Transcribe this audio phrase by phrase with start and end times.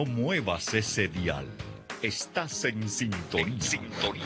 [0.00, 1.46] no muevas ese dial.
[2.00, 3.46] Estás en sintonía.
[3.46, 4.24] en sintonía.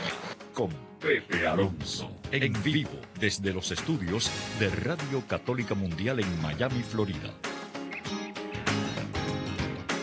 [0.53, 0.69] con
[1.01, 2.09] Pepe Alonso.
[2.31, 7.33] En vivo desde los estudios de Radio Católica Mundial en Miami, Florida.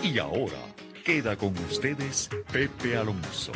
[0.02, 0.58] Y ahora
[1.06, 3.52] queda con ustedes Pepe Alonso.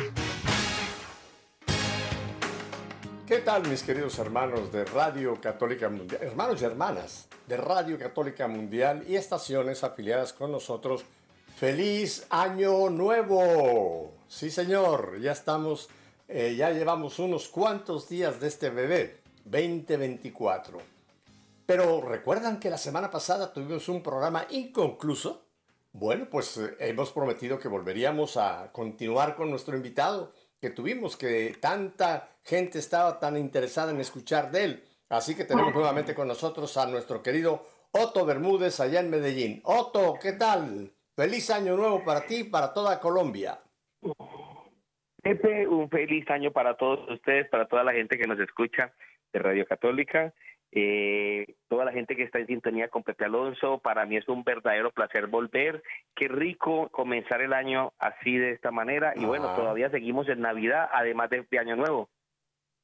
[3.27, 8.47] ¿Qué tal mis queridos hermanos de Radio Católica Mundial, hermanos y hermanas de Radio Católica
[8.47, 11.05] Mundial y estaciones afiliadas con nosotros?
[11.57, 14.13] ¡Feliz Año Nuevo!
[14.27, 15.89] Sí señor, ya estamos,
[16.27, 20.77] eh, ya llevamos unos cuantos días de este bebé, 2024.
[21.65, 25.47] Pero ¿recuerdan que la semana pasada tuvimos un programa inconcluso?
[25.93, 31.57] Bueno, pues eh, hemos prometido que volveríamos a continuar con nuestro invitado que tuvimos, que
[31.59, 34.87] tanta gente estaba tan interesada en escuchar de él.
[35.09, 39.59] Así que tenemos nuevamente con nosotros a nuestro querido Otto Bermúdez allá en Medellín.
[39.63, 40.93] Otto, ¿qué tal?
[41.17, 43.59] Feliz año nuevo para ti y para toda Colombia.
[45.23, 48.93] Pepe, un feliz año para todos ustedes, para toda la gente que nos escucha
[49.33, 50.31] de Radio Católica,
[50.71, 53.79] eh, toda la gente que está en sintonía con Pepe Alonso.
[53.79, 55.81] Para mí es un verdadero placer volver.
[56.15, 59.13] Qué rico comenzar el año así de esta manera.
[59.15, 59.55] Y bueno, Ah.
[59.55, 62.09] todavía seguimos en Navidad, además de, de Año Nuevo.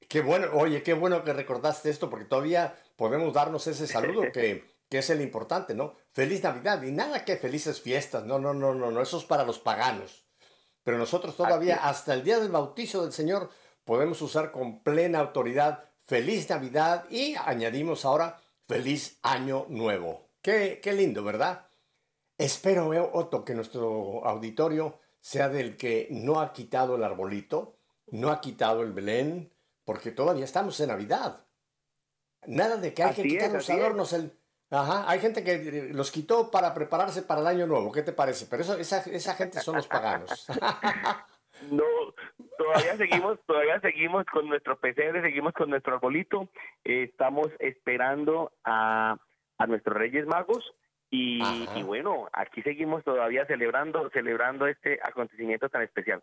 [0.09, 4.63] Qué bueno, oye, qué bueno que recordaste esto porque todavía podemos darnos ese saludo que,
[4.93, 5.95] que es el importante, ¿no?
[6.11, 9.43] Feliz Navidad y nada que felices fiestas, no, no, no, no, no, eso es para
[9.43, 10.27] los paganos.
[10.83, 13.49] Pero nosotros todavía, hasta el día del bautizo del Señor,
[13.85, 20.29] podemos usar con plena autoridad Feliz Navidad y añadimos ahora Feliz Año Nuevo.
[20.43, 21.65] Qué, qué lindo, ¿verdad?
[22.37, 27.79] Espero, eh, Otto, que nuestro auditorio sea del que no ha quitado el arbolito,
[28.11, 29.51] no ha quitado el Belén,
[29.85, 31.47] porque todavía estamos en Navidad.
[32.45, 33.75] Nada de que hay que quitar es, los es.
[33.75, 34.13] adornos.
[34.13, 34.42] El...
[34.73, 37.91] Ajá, hay gente que eh, los quitó para prepararse para el año nuevo.
[37.91, 38.47] ¿Qué te parece?
[38.49, 40.47] Pero eso, esa, esa gente son los paganos.
[41.71, 41.85] No,
[42.57, 46.49] todavía seguimos, todavía seguimos con nuestro pesebre, seguimos con nuestro arbolito.
[46.83, 49.15] Eh, estamos esperando a,
[49.59, 50.73] a nuestros Reyes Magos
[51.09, 51.41] y,
[51.75, 56.21] y bueno, aquí seguimos todavía celebrando, celebrando este acontecimiento tan especial.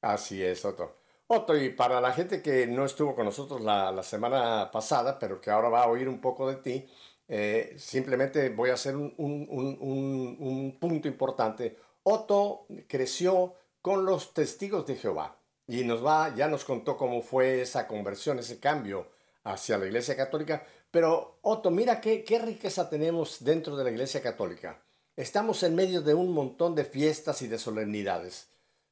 [0.00, 0.96] Así es, Otto.
[1.26, 5.40] Otto, y para la gente que no estuvo con nosotros la, la semana pasada, pero
[5.40, 6.86] que ahora va a oír un poco de ti,
[7.28, 11.76] eh, simplemente voy a hacer un, un- un- un- un punto importante.
[12.02, 17.62] Otto creció con los testigos de Jehová y nos va, ya nos contó cómo fue
[17.62, 19.08] esa conversión, ese cambio
[19.44, 20.66] hacia la Iglesia Católica.
[20.90, 24.82] Pero Otto, mira qué, qué riqueza tenemos dentro de la Iglesia Católica.
[25.16, 28.48] Estamos en medio de un montón de fiestas y de solemnidades.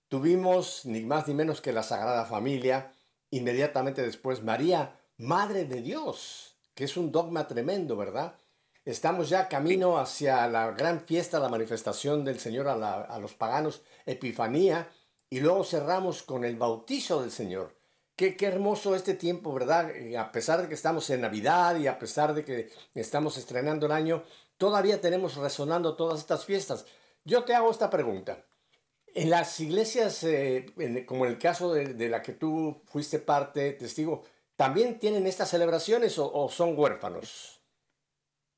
[0.09, 2.93] Tuvimos ni más ni menos que la Sagrada Familia,
[3.31, 6.52] inmediatamente después María, Madre de Dios,
[6.83, 8.35] que es un dogma tremendo, ¿verdad?
[8.85, 13.83] Estamos ya camino hacia la gran fiesta, la manifestación del Señor a, a los paganos,
[14.05, 14.91] Epifanía,
[15.31, 17.77] y luego cerramos con el bautizo del Señor.
[18.17, 19.93] Qué, qué hermoso este tiempo, ¿verdad?
[20.19, 23.93] A pesar de que estamos en Navidad y a pesar de que estamos estrenando el
[23.93, 24.25] año,
[24.57, 26.85] todavía tenemos resonando todas estas fiestas.
[27.25, 28.45] Yo te hago esta pregunta.
[29.15, 33.71] En las iglesias, eh, como en el caso de, de la que tú fuiste parte,
[33.75, 34.25] testigo,
[34.63, 37.63] ¿también tienen estas celebraciones o, o son huérfanos?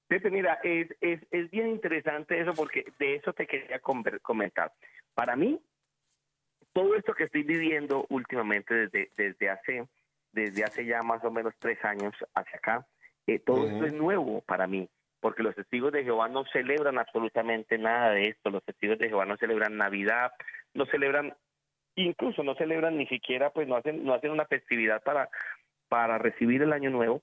[0.06, 4.72] Pepe, mira, es, es, es bien interesante eso porque de eso te quería comentar.
[5.15, 5.60] Para mí,
[6.75, 9.88] todo esto que estoy viviendo últimamente desde, desde, hace,
[10.32, 12.86] desde hace ya más o menos tres años hacia acá,
[13.26, 13.69] eh, todo Ujú.
[13.69, 14.88] esto es nuevo para mí,
[15.21, 18.50] porque los testigos de Jehová no celebran absolutamente nada de esto.
[18.50, 20.32] Los testigos de Jehová no celebran Navidad,
[20.75, 21.34] no celebran,
[21.94, 25.30] incluso no celebran ni siquiera, pues no hacen, no hacen una festividad para,
[25.89, 27.22] para recibir el año nuevo.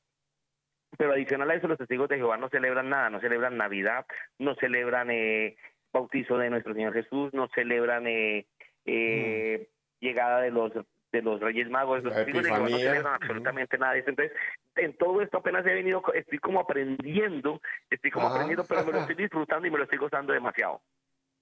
[0.98, 4.06] Pero adicional a eso, los testigos de Jehová no celebran nada, no celebran Navidad,
[4.40, 5.56] no celebran eh,
[5.92, 8.46] bautizo de nuestro Señor Jesús, no celebran eh,
[8.86, 9.69] eh,
[10.00, 10.72] llegada de los
[11.12, 14.10] de los Reyes Magos, los testigos de Jehová no celebran absolutamente nada de eso.
[14.10, 14.38] Entonces,
[14.75, 18.36] en todo esto apenas he venido, estoy como aprendiendo, estoy como Ajá.
[18.36, 20.81] aprendiendo, pero me lo estoy disfrutando y me lo estoy gozando demasiado.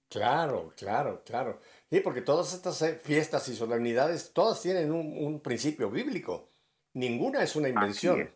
[0.08, 1.60] Claro, claro, claro.
[1.88, 6.50] Sí, porque todas estas eh, fiestas y solemnidades, todas tienen un, un principio bíblico.
[6.94, 8.20] Ninguna es una invención.
[8.20, 8.28] es.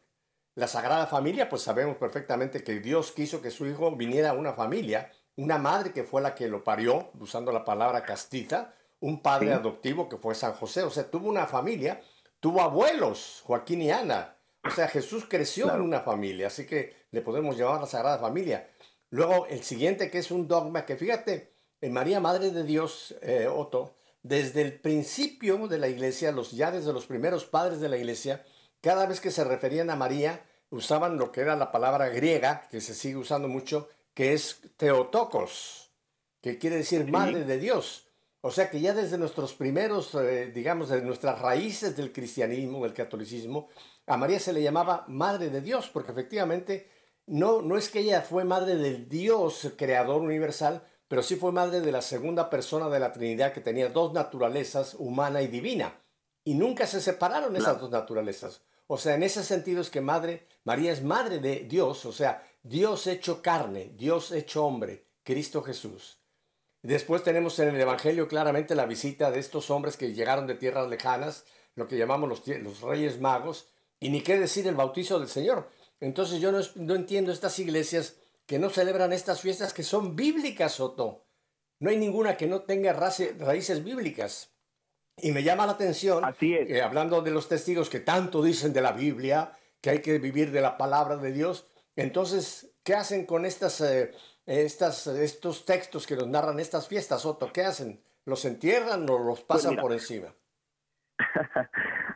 [0.56, 4.52] La Sagrada Familia, pues sabemos perfectamente que Dios quiso que su hijo viniera a una
[4.52, 9.48] familia, una madre que fue la que lo parió, usando la palabra castiza, un padre
[9.48, 9.52] Sí.
[9.54, 12.00] adoptivo que fue San José, o sea, tuvo una familia,
[12.38, 14.36] tuvo abuelos, Joaquín y Ana.
[14.62, 15.80] O sea, Jesús creció Claro.
[15.80, 18.70] en una familia, así que le podemos llamar la Sagrada Familia.
[19.10, 23.46] Luego, el siguiente que es un dogma, que fíjate, en María, Madre de Dios, eh,
[23.48, 27.98] Otto, desde el principio de la iglesia, los, ya desde los primeros padres de la
[27.98, 28.44] iglesia,
[28.80, 32.80] cada vez que se referían a María, usaban lo que era la palabra griega, que
[32.80, 35.92] se sigue usando mucho, que es Teotocos,
[36.40, 38.08] que quiere decir madre de Dios.
[38.40, 42.94] O sea que ya desde nuestros primeros, eh, digamos, de nuestras raíces del cristianismo, del
[42.94, 43.68] catolicismo,
[44.06, 46.88] a María se le llamaba madre de Dios, porque efectivamente
[47.26, 50.82] no, no es que ella fue madre del Dios creador universal,
[51.14, 54.96] pero sí fue madre de la segunda persona de la Trinidad que tenía dos naturalezas,
[54.98, 56.02] humana y divina.
[56.42, 58.62] Y nunca se separaron esas dos naturalezas.
[58.88, 62.42] O sea, en ese sentido es que madre, María es madre de Dios, o sea,
[62.64, 66.18] Dios hecho carne, Dios hecho hombre, Cristo Jesús.
[66.82, 70.88] Después tenemos en el Evangelio claramente la visita de estos hombres que llegaron de tierras
[70.88, 71.44] lejanas,
[71.76, 73.68] lo que llamamos los, los reyes magos,
[74.00, 75.70] y ni qué decir el bautizo del Señor.
[76.00, 80.72] Entonces yo no, no entiendo estas iglesias que no celebran estas fiestas que son bíblicas,
[80.72, 81.26] Soto.
[81.80, 84.54] No hay ninguna que no tenga raíces bíblicas.
[85.16, 86.82] Y me llama la atención, Así es.
[86.82, 90.60] Hablando de los testigos que tanto dicen de la Biblia, que hay que vivir de
[90.60, 94.12] la palabra de Dios, entonces, ¿qué hacen con estas, eh,
[94.46, 97.52] estas, estos textos que nos narran estas fiestas, Soto?
[97.52, 98.02] ¿Qué hacen?
[98.24, 100.34] ¿Los entierran o los pues pasan por encima?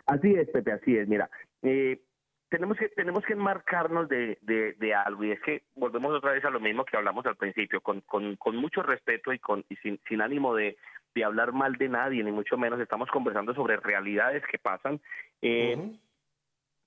[0.07, 1.07] así es, Pepe, así es.
[1.07, 1.31] Mira,
[1.63, 2.03] eh,
[2.49, 6.51] tenemos que tenemos que enmarcarnos de, de, algo y es que volvemos otra vez a
[6.51, 10.01] lo mismo que hablamos al principio con, con, con mucho respeto y con y sin,
[10.09, 10.77] sin ánimo de,
[11.15, 15.01] de, hablar mal de nadie ni mucho menos estamos conversando sobre realidades que pasan
[15.43, 15.93] eh,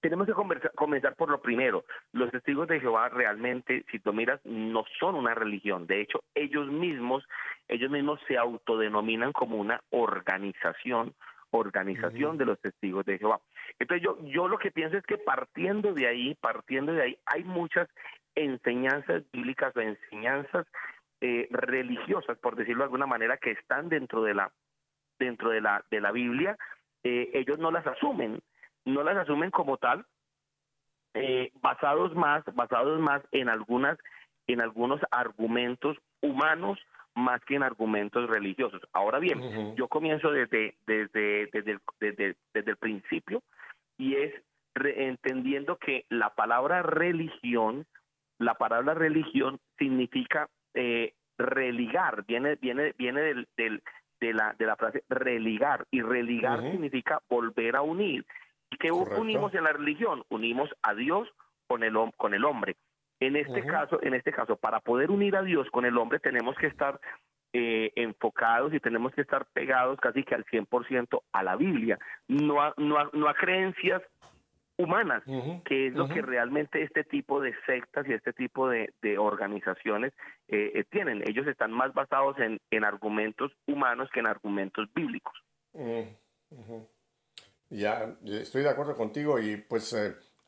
[0.01, 0.33] tenemos que
[0.75, 1.85] comenzar por lo primero.
[2.11, 5.85] Los testigos de Jehová realmente si tú miras no son una religión.
[5.85, 7.23] De hecho ellos mismos
[7.67, 11.13] ellos mismos se autodenominan como una organización
[11.51, 13.39] organización de los testigos de Jehová.
[13.79, 17.43] Entonces yo, yo lo que pienso es que partiendo de ahí, partiendo de ahí, hay
[17.43, 17.87] muchas
[18.35, 20.65] enseñanzas bíblicas o enseñanzas
[21.19, 24.51] eh, religiosas, por decirlo de alguna manera, que están dentro de la
[25.19, 26.57] dentro de la de la Biblia.
[27.03, 28.39] Eh, ellos no las asumen,
[28.85, 30.05] no las asumen como tal,
[31.13, 33.97] eh, basados más basados más en algunas
[34.47, 36.79] en algunos argumentos humanos
[37.15, 38.81] más que en argumentos religiosos.
[38.93, 43.41] Ahora bien, yo comienzo desde, desde, desde, el, desde, desde el principio
[43.97, 44.33] y es
[44.75, 47.85] entendiendo que la palabra religión,
[48.37, 53.83] la palabra religión significa eh, religar, viene, viene, viene del, del,
[54.19, 58.25] de, la, de la frase religar y religar significa volver a unir.
[58.69, 60.23] ¿Y qué unimos en la religión?
[60.29, 61.27] Unimos a Dios
[61.67, 62.77] con el, con el hombre.
[63.21, 66.57] En este caso, en este caso, para poder unir a Dios con el hombre tenemos
[66.57, 66.99] que estar
[67.53, 72.61] eh, enfocados y tenemos que estar pegados casi que al 100% a la Biblia, no
[72.63, 74.01] a, no no a creencias
[74.77, 75.21] humanas,
[75.65, 80.13] que es lo que realmente este tipo de sectas y este tipo de, organizaciones
[80.47, 81.21] eh, eh, tienen.
[81.27, 85.33] Ellos están más basados en, en, argumentos humanos que en argumentos bíblicos.
[87.69, 89.93] Ya, estoy de acuerdo contigo y pues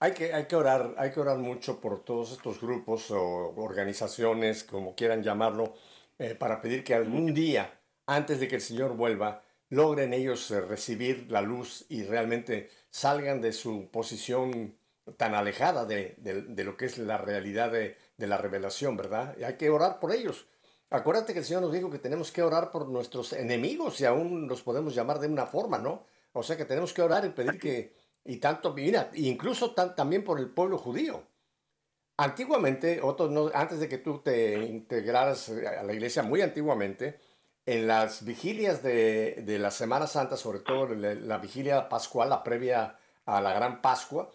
[0.04, 4.66] hay que, hay que orar, hay que orar mucho por todos estos grupos o organizaciones,
[4.66, 5.76] como quieran llamarlo,
[6.20, 10.60] eh, para pedir que algún día, antes de que el Señor vuelva, logren ellos eh,
[10.60, 14.76] recibir la luz y realmente salgan de su posición
[15.16, 16.18] tan alejada de,
[16.66, 19.38] lo que es la realidad de, la revelación, ¿verdad?
[19.40, 20.48] Y hay que orar por ellos.
[20.90, 24.50] Acuérdate que el Señor nos dijo que tenemos que orar por nuestros enemigos y aún
[24.50, 26.06] los podemos llamar de una forma, ¿no?
[26.34, 30.40] O sea que tenemos que orar y pedir que, y tanto, mira, incluso también por
[30.40, 31.24] el pueblo judío.
[32.18, 37.20] Antiguamente, otros antes de que tú te integraras a la iglesia, muy antiguamente,
[37.66, 43.42] en las vigilias de, la Semana Santa, sobre todo la, vigilia pascual, la previa a
[43.42, 44.30] la Gran Pascua,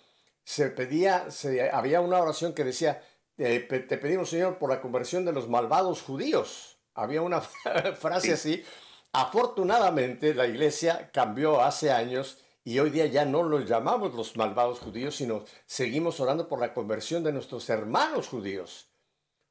[0.45, 3.03] se pedía, se, había una oración que decía,
[3.37, 6.79] te pedimos Señor por la conversión de los malvados judíos.
[6.95, 7.41] Había una
[7.99, 8.65] frase así.
[9.13, 14.81] Afortunadamente la iglesia cambió hace años y hoy día ya no los llamamos los malvados
[14.81, 18.91] judíos, sino seguimos orando por la conversión de nuestros hermanos judíos.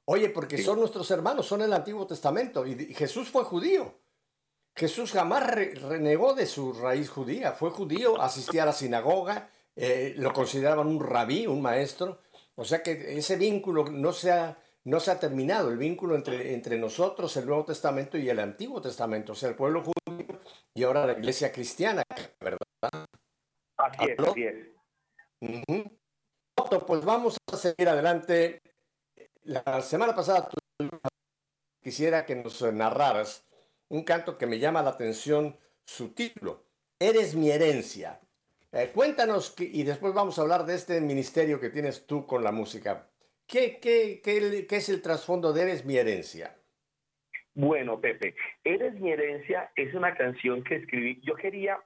[0.06, 2.66] Oye, porque son nuestros hermanos, son el Antiguo Testamento.
[2.66, 3.94] Y Jesús fue judío.
[4.76, 7.54] Jesús jamás renegó de su raíz judía.
[7.54, 12.22] Fue judío, asistía a la sinagoga, eh, lo consideraban un rabí, un maestro.
[12.56, 16.54] O sea que ese vínculo no se ha, no se ha terminado, el vínculo entre,
[16.54, 20.40] entre nosotros, el Nuevo Testamento y el Antiguo Testamento, o sea, el pueblo judío
[20.74, 22.04] y ahora la iglesia cristiana,
[22.40, 22.67] ¿verdad?
[23.78, 24.78] Así es, así es.
[26.86, 28.62] Pues vamos a seguir adelante.
[29.44, 30.50] La semana pasada
[31.82, 33.46] quisiera que nos narraras
[33.90, 36.66] un canto que me llama la atención, su título,
[37.00, 38.20] Eres mi herencia.
[38.72, 42.52] Eh, cuéntanos, y después vamos a hablar de este ministerio que tienes tú con la
[42.52, 43.10] música.
[43.46, 46.58] ¿Qué, qué, qué, qué es el trasfondo de Eres mi herencia?
[47.54, 51.22] Bueno, Pepe, Eres mi herencia es una canción que escribí.
[51.24, 51.80] Yo quería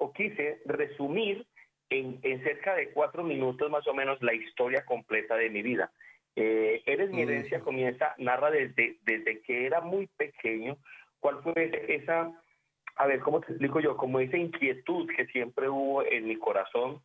[0.00, 1.46] o quise resumir
[1.90, 5.92] en, en, cerca de cuatro minutos más o menos la historia completa de mi vida.
[6.36, 10.78] Eh, Eres mi herencia comienza, narra desde, desde que era muy pequeño,
[11.18, 12.32] cuál fue esa,
[12.96, 13.96] a ver, ¿cómo te explico yo?
[13.96, 17.02] Como esa inquietud que siempre hubo en mi corazón.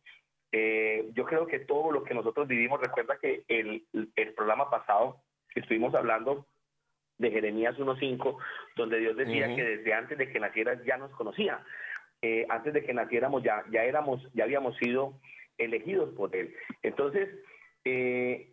[0.52, 5.20] Eh, yo creo que todo lo que nosotros vivimos, recuerda que el, el programa pasado
[5.54, 6.46] estuvimos hablando
[7.18, 8.38] de Jeremías 1.5,
[8.76, 11.62] donde Dios decía que desde antes de que nacieras ya nos conocía.
[12.22, 15.18] Eh, antes de que naciéramos ya, ya éramos, ya habíamos sido
[15.58, 16.54] elegidos por Él.
[16.82, 17.28] Entonces,
[17.84, 18.52] eh,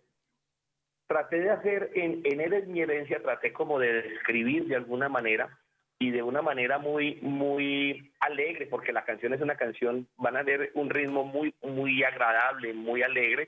[1.08, 5.10] traté de hacer, en, en Él es mi herencia, traté como de describir de alguna
[5.10, 5.58] manera
[6.00, 10.44] y de una manera muy, muy alegre, porque la canción es una canción, van a
[10.44, 13.48] tener un ritmo muy, muy agradable, muy alegre.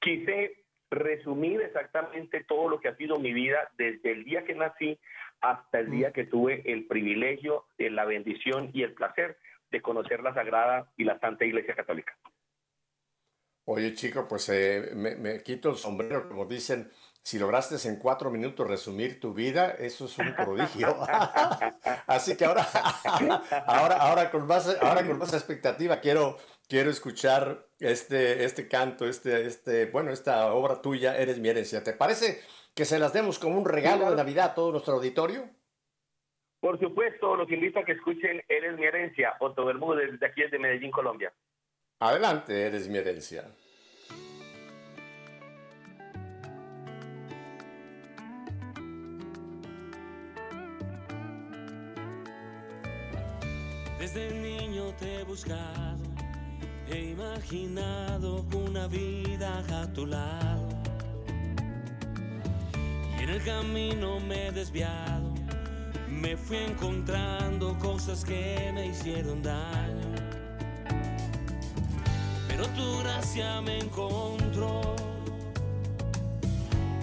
[0.00, 0.56] Quise
[0.90, 4.98] resumir exactamente todo lo que ha sido mi vida desde el día que nací
[5.40, 9.36] hasta el día que tuve el privilegio, la bendición y el placer
[9.70, 12.16] de conocer la Sagrada y la Santa Iglesia Católica.
[13.64, 16.90] Oye, chico, pues eh, me, quito el sombrero, como dicen,
[17.22, 20.96] si lograste en cuatro minutos resumir tu vida, eso es un prodigio.
[22.06, 22.62] Así que ahora,
[23.66, 29.46] ahora, ahora, con más, ahora con más expectativa quiero, quiero escuchar este, este canto, este,
[29.46, 31.84] este, bueno, esta obra tuya, Eres mi herencia.
[31.84, 32.40] ¿Te parece
[32.74, 35.48] que se las demos como un regalo de Navidad a todo nuestro auditorio?
[36.60, 40.58] Por supuesto, los invito a que escuchen Eres mi herencia, Otto Bermúdez, de aquí de
[40.58, 41.32] Medellín, Colombia.
[42.00, 43.44] Adelante, Eres mi herencia.
[53.98, 56.02] Desde niño te he buscado,
[56.90, 60.68] he imaginado una vida a tu lado.
[63.18, 65.39] Y en el camino me he desviado
[66.20, 70.14] me fui encontrando cosas que me hicieron daño.
[72.46, 74.94] Pero tu gracia me encontró.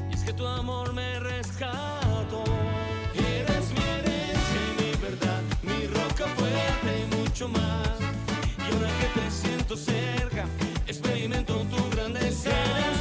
[0.10, 2.44] Y es que tu amor me rescató.
[3.16, 7.90] Eres mi herencia y mi verdad, mi roca fuerte y mucho más.
[8.60, 10.46] Y ahora que te siento cerca,
[10.88, 12.97] experimento tu grandeza.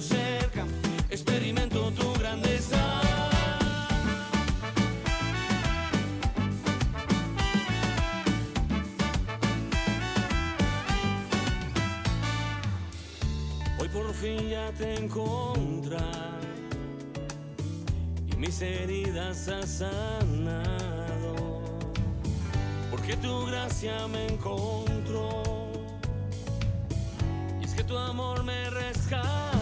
[0.00, 0.64] Cerca,
[1.10, 2.78] experimento tu grandeza.
[13.80, 16.38] Hoy por fin ya te encontrar
[18.30, 21.34] y mis heridas has sanado,
[22.90, 25.42] porque tu gracia me encontró
[27.60, 29.57] y es que tu amor me rescata.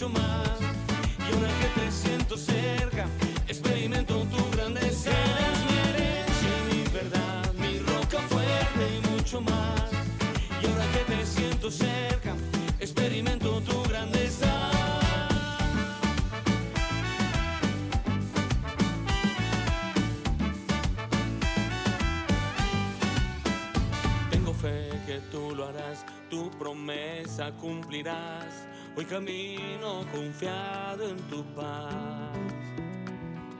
[0.00, 3.06] ahora que te siento cerca,
[3.48, 5.10] experimento tu grandeza.
[5.10, 9.90] Eres mi herencia, mi verdad, mi roca fuerte y mucho más.
[10.62, 12.36] Y ahora que te siento cerca,
[12.78, 14.70] experimento tu grandeza.
[24.30, 28.67] Tengo fe que tú lo harás, tu promesa cumplirás
[28.98, 32.34] Hoy camino confiado en tu paz.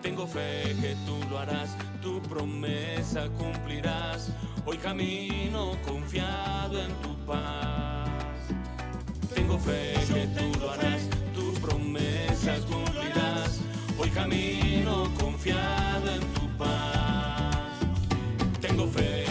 [0.02, 4.32] Tengo fe que tú lo harás, tu promesa cumplirás.
[4.66, 8.10] Hoy camino confiado en tu paz.
[9.32, 13.60] Tengo fe que tú lo harás, tu promesa cumplirás.
[13.96, 17.78] Hoy camino confiado en tu paz.
[18.60, 19.24] Tengo fe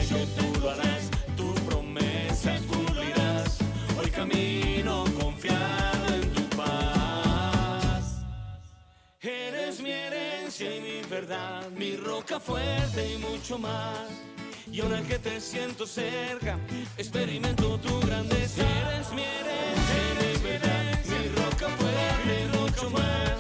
[11.22, 14.08] verdad, mi roca fuerte y mucho más.
[14.72, 16.60] Y ahora que te siento cerca,
[16.96, 18.62] experimento tu grandeza.
[18.62, 23.36] Eres mi herencia, mi verdad, mi roca fuerte y mucho más.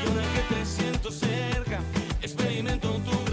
[0.00, 1.80] Y ahora que te siento cerca,
[2.22, 3.29] experimento tu grandeza.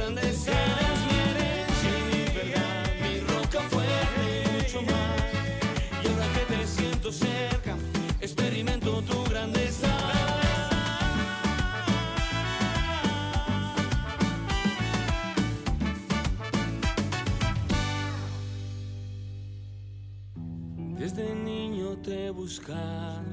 [22.48, 23.26] Buscado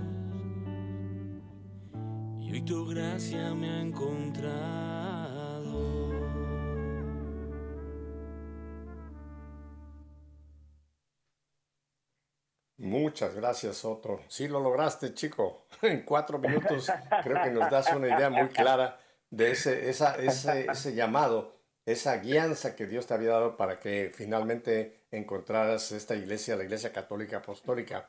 [2.40, 4.50] y hoy tu gracia me ha encontrado.
[12.78, 14.20] Muchas gracias, Otto.
[14.26, 15.68] Sí lo lograste, chico.
[15.82, 16.90] En cuatro minutos
[17.22, 18.98] creo que nos das una idea muy clara
[19.30, 21.54] de ese, ese, ese llamado,
[21.86, 26.92] esa guianza que Dios te había dado para que finalmente encontraras esta iglesia, la Iglesia
[26.92, 28.08] Católica Apostólica.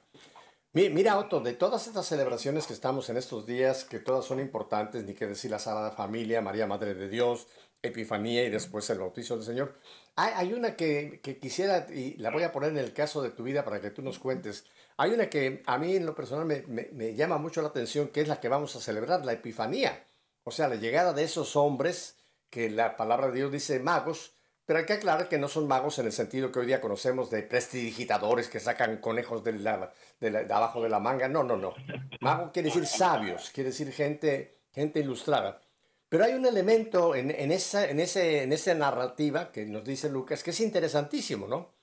[0.76, 5.06] Mira, Otto, de todas estas celebraciones que estamos en estos días, que todas son importantes,
[5.06, 7.48] ni que decir la Sagrada Familia, María Madre de Dios,
[7.82, 9.80] Epifanía y después el bautizo del Señor,
[10.18, 13.64] hay, una que, quisiera, y la voy a poner en el caso de tu vida
[13.64, 14.66] para que tú nos cuentes.
[14.98, 18.20] Hay una que a mí en lo personal me, me llama mucho la atención, que
[18.20, 20.04] es la que vamos a celebrar, la Epifanía.
[20.44, 22.18] O sea, la llegada de esos hombres,
[22.50, 24.35] que la palabra de Dios dice magos,
[24.66, 27.30] pero hay que aclarar que no son magos en el sentido que hoy día conocemos
[27.30, 31.28] de prestidigitadores que sacan conejos de, la, de, abajo de la manga.
[31.28, 31.74] No, no, no.
[32.20, 35.62] Mago quiere decir sabios, quiere decir gente, gente ilustrada.
[36.10, 40.10] Pero hay un elemento en, en, esa, en, ese, en esa narrativa que nos dice
[40.10, 41.74] Lucas que es interesantísimo, ¿no?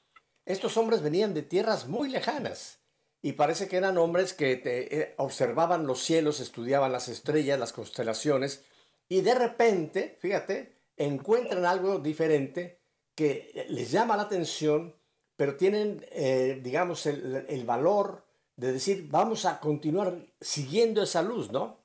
[0.45, 2.81] Estos hombres venían de tierras muy lejanas
[3.21, 8.65] y parece que eran hombres que eh, observaban los cielos, estudiaban las estrellas, las constelaciones
[9.09, 12.81] y de repente, fíjate, encuentran algo diferente
[13.15, 14.97] que les llama la atención,
[15.37, 21.83] pero tienen, eh, digamos, el, valor de decir, vamos a continuar siguiendo esa luz, ¿no?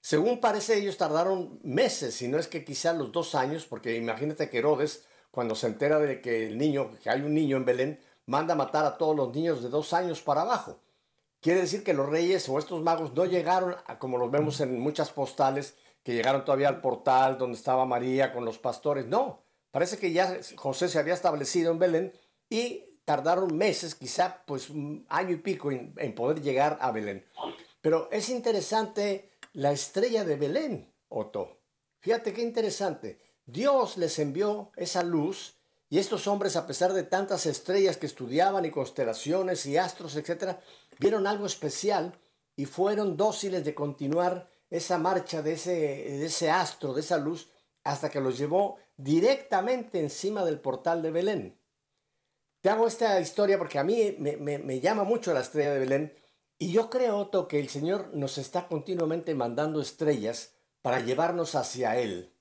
[0.00, 4.48] Según parece, ellos tardaron meses, si no es que quizá los dos años, porque imagínate
[4.48, 6.46] que Herodes, cuando se entera de que
[7.04, 10.22] hay un niño en Belén, manda a matar a todos los niños de dos años
[10.22, 10.80] para abajo.
[11.40, 15.10] Quiere decir que los reyes o estos magos no llegaron, como los vemos en muchas
[15.10, 19.06] postales, que llegaron todavía al portal donde estaba María con los pastores.
[19.06, 22.12] No, parece que ya José se había establecido en Belén
[22.48, 27.26] y tardaron meses, quizá pues un año y pico en, poder llegar a Belén.
[27.80, 31.60] Pero es interesante la estrella de Belén, Otto.
[32.00, 33.18] Fíjate qué interesante.
[33.44, 35.56] Dios les envió esa luz
[35.88, 40.60] y estos hombres, a pesar de tantas estrellas que estudiaban y constelaciones y astros, etcétera,
[41.00, 42.16] vieron algo especial
[42.54, 47.50] y fueron dóciles de continuar esa marcha de ese, de ese astro, de esa luz,
[47.84, 51.60] hasta que los llevó directamente encima del portal de Belén.
[52.60, 56.14] Te hago esta historia porque a mí me, llama mucho la estrella de Belén
[56.58, 60.52] y yo creo, Otto, que el Señor nos está continuamente mandando estrellas
[60.82, 62.34] para llevarnos hacia Él.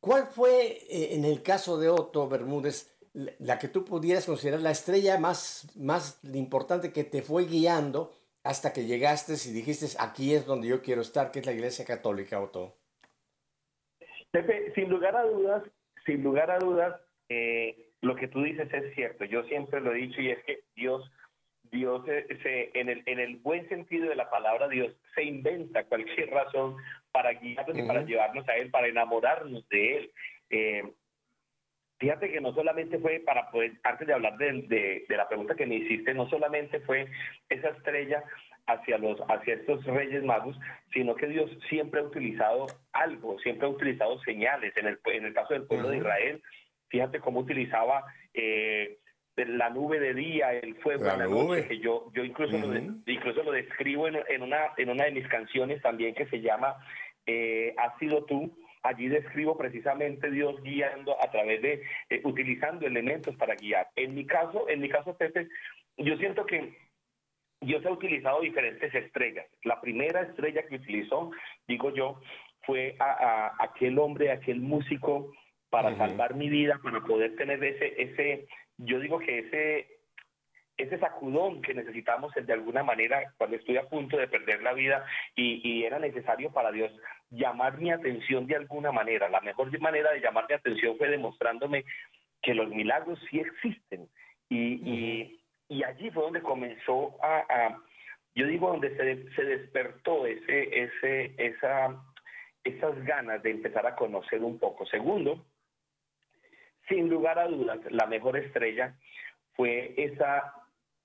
[0.00, 4.70] ¿Cuál fue, eh, en el caso de Otto Bermúdez, la que tú pudieras considerar la
[4.70, 8.12] estrella más, más importante que te fue guiando
[8.48, 11.84] hasta que llegaste y dijiste, aquí es donde yo quiero estar, que es la Iglesia
[11.84, 12.78] Católica, Otto?
[14.30, 15.62] Pepe, sin lugar a dudas,
[16.06, 19.26] sin lugar a dudas, eh, lo que tú dices es cierto.
[19.26, 21.12] Yo siempre lo he dicho y es que Dios,
[21.64, 26.30] Dios se, en, el, en el buen sentido de la palabra, Dios se inventa cualquier
[26.30, 26.78] razón
[27.12, 30.12] para guiarnos y para llevarnos a Él, para enamorarnos de Él.
[30.48, 30.82] Eh,
[31.98, 35.76] Fíjate que no solamente fue para poder, antes de hablar de, la pregunta que me
[35.76, 37.08] hiciste, no solamente fue
[37.48, 38.22] esa estrella
[38.66, 40.58] hacia los hacia estos reyes magos,
[40.92, 44.76] sino que Dios siempre ha utilizado algo, siempre ha utilizado señales.
[44.76, 46.42] En el, en el caso del pueblo de Israel,
[46.88, 48.98] fíjate cómo utilizaba eh,
[49.36, 53.42] la nube de día, el fuego de la noche, que yo, yo incluso, lo, incluso
[53.42, 56.76] lo describo en, en, una, en una de mis canciones también que se llama
[57.26, 58.56] eh, Has sido tú
[58.88, 63.88] allí describo precisamente Dios guiando a través de eh, utilizando elementos para guiar.
[63.96, 65.48] En mi caso, en mi caso Pepe,
[65.96, 66.76] yo siento que
[67.60, 69.46] Dios ha utilizado diferentes estrellas.
[69.64, 71.30] La primera estrella que utilizó,
[71.66, 72.20] digo yo,
[72.62, 75.32] fue a, aquel hombre, aquel músico
[75.70, 78.48] para salvar mi vida, para poder tener ese, ese,
[78.78, 79.98] yo digo que ese
[80.78, 85.04] ese sacudón que necesitamos de alguna manera cuando estoy a punto de perder la vida
[85.34, 86.92] y, era necesario para Dios
[87.30, 89.28] llamar mi atención de alguna manera.
[89.28, 91.84] La mejor manera de llamar mi atención fue demostrándome
[92.42, 94.08] que los milagros sí existen.
[94.48, 95.38] Y,
[95.68, 97.76] y, allí fue donde comenzó a,
[98.34, 102.02] yo digo, donde se, se despertó ese, ese, esa,
[102.64, 104.86] esas ganas de empezar a conocer un poco.
[104.86, 105.44] Segundo,
[106.88, 108.94] sin lugar a dudas, la mejor estrella
[109.54, 110.54] fue esa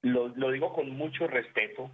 [0.03, 1.89] lo, lo digo con mucho respeto,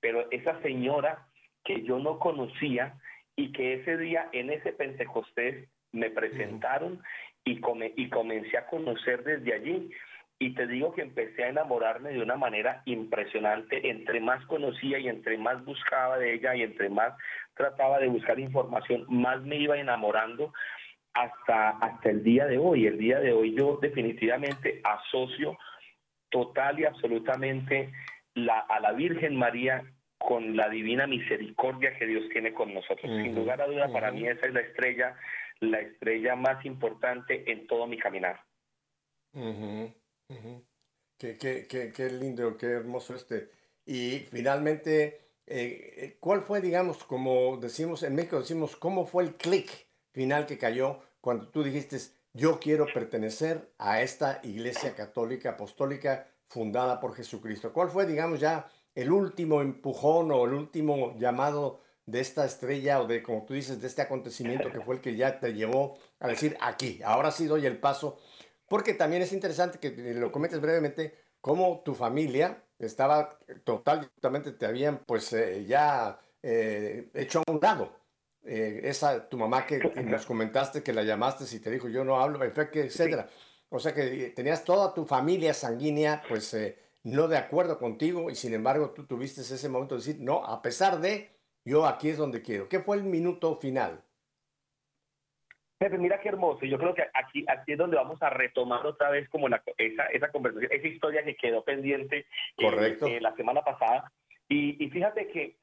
[0.00, 1.26] pero esa señora
[1.64, 2.94] que yo no conocía
[3.36, 7.02] y que ese día en ese Pentecostés me presentaron
[7.44, 9.90] y, come, y comencé a conocer desde allí.
[10.38, 13.88] Y te digo que empecé a enamorarme de una manera impresionante.
[13.88, 17.14] Entre más conocía y entre más buscaba de ella y entre más
[17.54, 20.52] trataba de buscar información, más me iba enamorando
[21.14, 22.86] hasta, hasta el día de hoy.
[22.86, 25.56] El día de hoy yo definitivamente asocio
[26.30, 27.92] total y absolutamente
[28.34, 29.84] la, a la Virgen María
[30.18, 33.10] con la divina misericordia que Dios tiene con nosotros.
[33.22, 35.16] Sin lugar a duda, para mí esa es la estrella,
[35.60, 38.40] la estrella más importante en todo mi caminar.
[41.18, 43.48] Qué, qué, qué, qué, lindo, qué hermoso este,
[43.86, 49.36] y finalmente, eh, eh, ¿cuál fue, digamos, como decimos en México, decimos, cómo fue el
[49.36, 49.70] clic
[50.12, 51.98] final que cayó cuando tú dijiste,
[52.32, 57.72] yo quiero pertenecer a esta iglesia católica apostólica fundada por Jesucristo?
[57.72, 63.06] ¿Cuál fue, digamos, ya el último empujón o el último llamado de esta estrella o
[63.06, 66.28] de, como tú dices, de este acontecimiento que fue el que ya te llevó a
[66.28, 68.18] decir aquí, ahora sí doy el paso?
[68.68, 75.04] Porque también es interesante que lo comentes brevemente, cómo tu familia estaba totalmente, te habían
[75.04, 77.92] pues eh, ya eh, hecho a un lado.
[78.44, 82.18] Eh, esa, tu mamá que, nos comentaste que la llamaste y te dijo yo no
[82.18, 83.28] hablo, etcétera.
[83.68, 86.54] O sea que tenías toda tu familia sanguínea pues
[87.06, 90.60] no de acuerdo contigo y sin embargo tú tuviste ese momento de decir, no, a
[90.60, 91.30] pesar de,
[91.64, 92.68] yo aquí es donde quiero.
[92.68, 94.02] ¿Qué fue el minuto final?
[95.78, 96.64] Pepe, mira qué hermoso.
[96.64, 100.06] Yo creo que aquí, aquí es donde vamos a retomar otra vez como la, esa,
[100.06, 103.06] esa conversación, esa historia que quedó pendiente eh, Correcto.
[103.06, 104.10] Eh, la semana pasada.
[104.48, 105.58] Y, y, fíjate que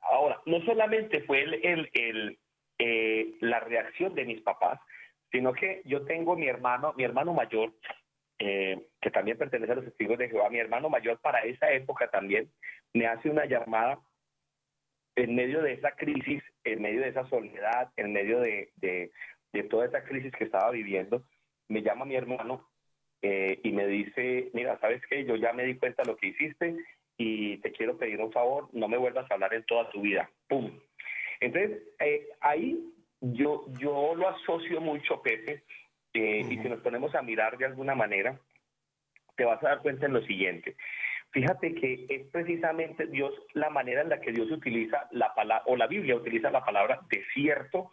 [0.00, 2.38] ahora, no solamente fue el, el, el
[2.78, 4.78] eh, la reacción de mis papás,
[5.32, 7.72] sino que yo tengo mi hermano, mi hermano mayor,
[8.38, 12.08] eh, que también pertenece a los testigos de Jehová, mi hermano mayor para esa época
[12.10, 12.50] también,
[12.92, 13.98] me hace una llamada
[15.16, 19.10] en medio de esa crisis, en medio de esa soledad, en medio de, de,
[19.52, 21.24] de toda esa crisis que estaba viviendo,
[21.68, 22.68] me llama mi hermano
[23.22, 25.24] eh, y me dice, mira, ¿sabes qué?
[25.24, 26.76] Yo ya me di cuenta de lo que hiciste
[27.16, 30.30] y te quiero pedir un favor, no me vuelvas a hablar en toda tu vida.
[30.48, 30.78] ¡Pum!
[31.40, 32.78] Entonces, eh, ahí
[33.20, 35.62] yo, yo lo asocio mucho, Pepe,
[36.16, 38.38] eh, y si nos ponemos a mirar de alguna manera,
[39.36, 40.76] te vas a dar cuenta en lo siguiente.
[41.30, 45.76] Fíjate que es precisamente Dios la manera en la que Dios utiliza la palabra, o
[45.76, 47.90] la Biblia utiliza la palabra desierto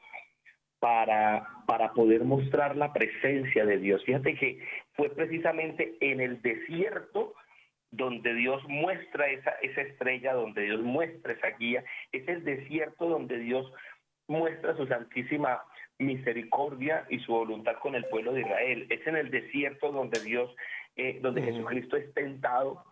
[0.79, 4.01] para, para poder mostrar la presencia de Dios.
[4.05, 7.33] Fíjate que fue precisamente en el desierto
[7.91, 11.83] donde Dios muestra esa, esa estrella, donde Dios muestra esa guía,
[12.13, 13.71] es el desierto donde Dios
[14.27, 15.61] muestra su santísima
[15.99, 18.87] misericordia y su voluntad con el pueblo de Israel.
[18.89, 20.53] Es en el desierto donde Dios,
[20.95, 22.83] eh, donde Jesucristo es tentado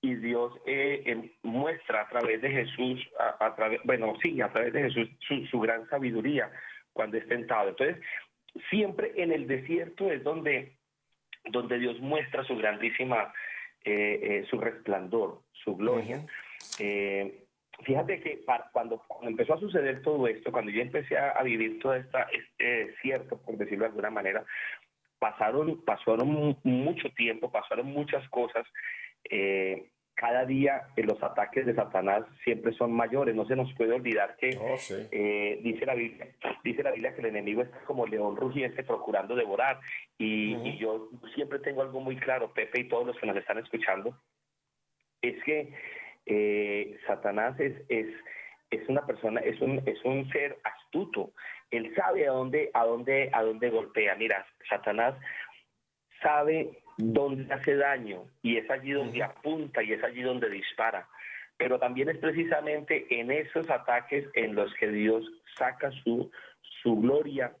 [0.00, 3.00] y Dios eh, em, muestra a través de Jesús,
[3.40, 6.50] a, través, bueno, sí, a través de Jesús su, su gran sabiduría
[6.92, 7.70] cuando es tentado.
[7.70, 7.96] Entonces,
[8.70, 10.76] siempre en el desierto es donde,
[11.50, 13.32] donde Dios muestra su grandísima,
[13.84, 16.24] eh, eh, su resplandor, su gloria.
[17.82, 22.28] Fíjate que cuando, empezó a suceder todo esto, cuando yo empecé a, vivir todo esta,
[22.32, 24.44] este desierto, por decirlo de alguna manera,
[25.18, 28.66] pasaron, pasaron mucho tiempo, pasaron muchas cosas.
[29.28, 33.34] Eh, cada día eh, los ataques de Satanás siempre son mayores.
[33.34, 34.76] No se nos puede olvidar que Oh,
[35.10, 36.28] eh, dice la Biblia,
[36.62, 39.80] dice la Biblia que el enemigo está como león rugiente procurando devorar.
[40.18, 43.58] Y, y yo siempre tengo algo muy claro, Pepe y todos los que nos están
[43.58, 44.16] escuchando,
[45.20, 45.72] es que
[46.26, 48.06] eh, Satanás es, es,
[48.70, 51.32] es una persona, es un, es un ser astuto.
[51.70, 54.14] Él sabe a dónde, a dónde, a dónde golpea.
[54.16, 55.14] Mira, Satanás
[56.22, 61.08] sabe dónde hace daño y es allí donde apunta y es allí donde dispara.
[61.56, 65.24] Pero también es precisamente en esos ataques en los que Dios
[65.56, 66.30] saca su,
[66.82, 67.52] su gloria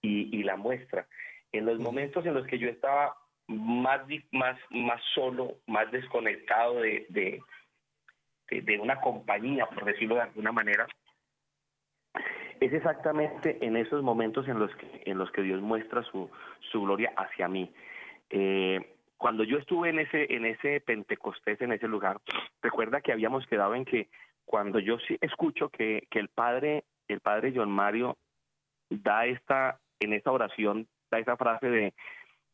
[0.00, 1.06] y, y la muestra.
[1.52, 3.14] En los momentos en los que yo estaba
[3.46, 7.42] más, más, más solo, más desconectado de, de,
[8.50, 10.86] de, de una compañía, por decirlo de alguna manera,
[12.60, 16.30] es exactamente en esos momentos en los que, en los que Dios muestra su,
[16.70, 17.72] su gloria hacia mí.
[18.30, 22.18] Eh, cuando yo estuve en ese, en ese Pentecostés, en ese lugar,
[22.60, 24.08] recuerda que habíamos quedado en que
[24.44, 28.16] cuando yo escucho que, que el padre, el padre John Mario
[28.90, 31.94] da esta, en esta oración, da esa frase de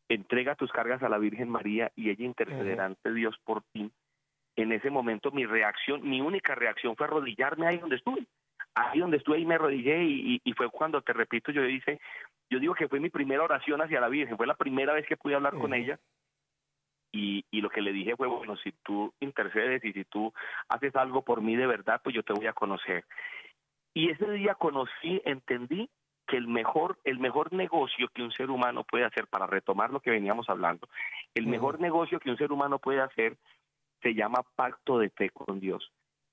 [0.09, 3.91] entrega tus cargas a la Virgen María y ella intercederá ante Dios por ti.
[4.61, 8.25] En ese momento mi reacción, mi única reacción fue arrodillarme ahí donde estuve.
[8.75, 11.99] Ahí donde estuve y me arrodillé y, y, y fue cuando, te repito, yo hice,
[12.49, 15.17] yo digo que fue mi primera oración hacia la Virgen, fue la primera vez que
[15.17, 15.97] pude hablar con ella
[17.11, 20.31] y, y, lo que le dije fue, bueno, si tú intercedes y si tú
[20.67, 23.05] haces algo por mí de verdad, pues yo te voy a conocer.
[23.93, 25.89] Y ese día conocí, entendí
[26.27, 29.99] que el mejor, el mejor negocio que un ser humano puede hacer, para retomar lo
[29.99, 30.87] que veníamos hablando,
[31.33, 33.37] el mejor negocio que un ser humano puede hacer
[34.01, 35.91] se llama pacto de fe con Dios.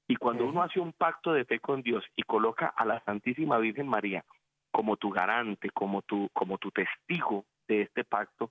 [0.09, 3.59] Y cuando uno hace un pacto de fe con Dios y coloca a la Santísima
[3.59, 4.25] Virgen María
[4.71, 8.51] como tu garante, como tu, como tu testigo de este pacto,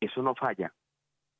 [0.00, 0.72] eso no falla,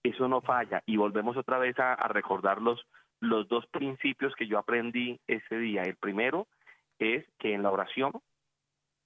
[0.02, 0.82] eso no falla.
[0.86, 2.84] Y volvemos otra vez a, a recordar los,
[3.20, 5.82] los dos principios que yo aprendí ese día.
[5.82, 6.46] El primero
[6.98, 8.12] es que en la oración,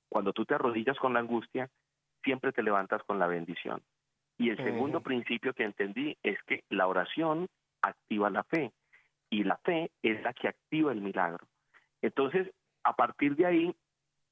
[0.09, 1.69] cuando tú te arrodillas con la angustia,
[2.25, 3.81] siempre te levantas con la bendición.
[4.39, 7.49] Y el segundo principio que entendí es que la oración
[7.83, 8.73] activa la fe.
[9.31, 11.47] y la fe es la que activa el milagro.
[12.01, 12.51] Entonces,
[12.83, 13.77] a partir de ahí,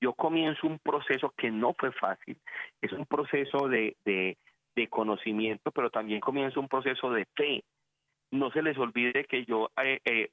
[0.01, 2.39] yo comienzo un proceso que no fue fácil,
[2.81, 4.37] es un proceso de, de,
[4.89, 7.65] conocimiento, pero también comienzo un proceso de fe.
[8.31, 10.31] No se les olvide que yo, eh, eh,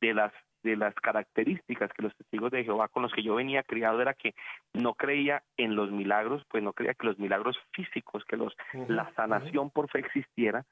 [0.00, 3.62] de las de las características que los testigos de Jehová con los que yo venía
[3.62, 4.34] criado era que
[4.72, 8.54] no creía en los milagros, pues no creía que los milagros físicos, que los
[8.88, 10.64] la sanación por fe existiera,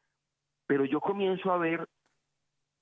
[0.67, 1.89] pero yo comienzo a ver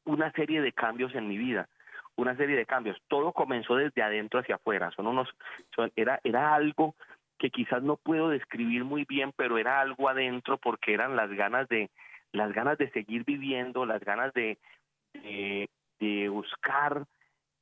[0.04, 1.68] una serie de cambios en mi vida
[2.16, 2.96] una serie de cambios.
[3.08, 4.90] Todo comenzó desde adentro hacia afuera.
[4.92, 5.28] Son unos,
[5.96, 6.94] era, era algo
[7.38, 11.68] que quizás no puedo describir muy bien, pero era algo adentro porque eran las ganas
[11.68, 11.90] de,
[12.32, 14.58] las ganas de seguir viviendo, las ganas de,
[15.14, 17.04] de, buscar.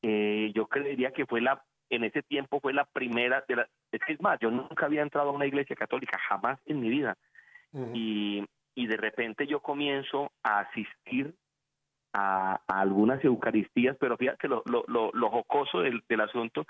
[0.03, 4.21] Eh, yo creería que fue la, en ese tiempo fue la primera, de la, es
[4.21, 7.17] más, yo nunca había entrado a una iglesia católica, jamás en mi vida.
[7.95, 11.35] y, y de repente yo comienzo a asistir
[12.13, 16.67] a, algunas Eucaristías, pero fíjate lo, lo, lo, jocoso del, del, asunto,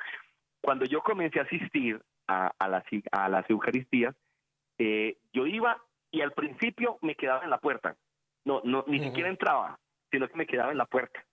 [0.60, 4.14] cuando yo comencé a asistir a, a, las, a las Eucaristías,
[4.78, 7.96] eh, yo iba y al principio me quedaba en la puerta,
[8.44, 9.78] no, no ni siquiera entraba,
[10.10, 11.24] sino que me quedaba en la puerta.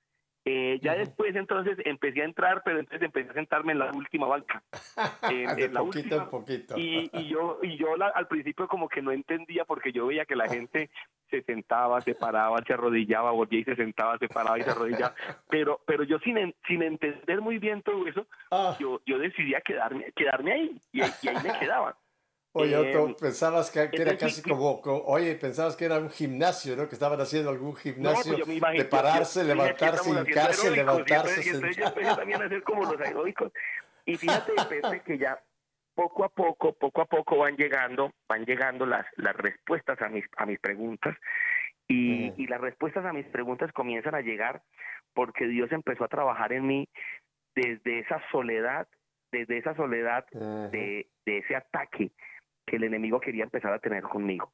[0.49, 4.27] Eh, ya después entonces empecé a entrar, pero entonces empecé a sentarme en la última
[4.27, 4.63] banca.
[5.29, 6.77] en, la última, poquito.
[6.77, 10.37] Y, y, yo, y yo al principio como que no entendía porque yo veía que
[10.37, 10.89] la gente
[11.29, 15.13] se sentaba, se paraba, se arrodillaba, volvía y se sentaba, se paraba y se arrodillaba.
[15.49, 18.77] Pero, pero yo sin, sin entender muy bien todo eso, ah.
[18.79, 21.97] yo, yo decidía quedarme, quedarme ahí y, y ahí me quedaba.
[22.57, 26.87] Oye, Otto, em, pensabas que, era casi como, oye, pensabas que era un gimnasio, ¿no?
[26.87, 31.49] Que estaban haciendo algún pues, gimnasio de pararse, levantarse, hincarse, levantarse.
[31.49, 33.51] Entonces, yo empecé también a hacer como los aeróbicos.
[34.05, 35.39] Y fíjate, Pepe, que ya
[35.93, 40.25] poco a poco, poco a poco van llegando, van llegando las, las respuestas a mis,
[40.37, 41.15] a mis preguntas.
[41.87, 44.61] Y, y las respuestas a mis preguntas comienzan a llegar
[45.13, 46.89] porque Dios empezó a trabajar en mí
[47.55, 48.87] desde esa soledad,
[49.31, 52.11] desde esa soledad de, de ese ataque
[52.67, 54.51] que el enemigo quería empezar a tener conmigo.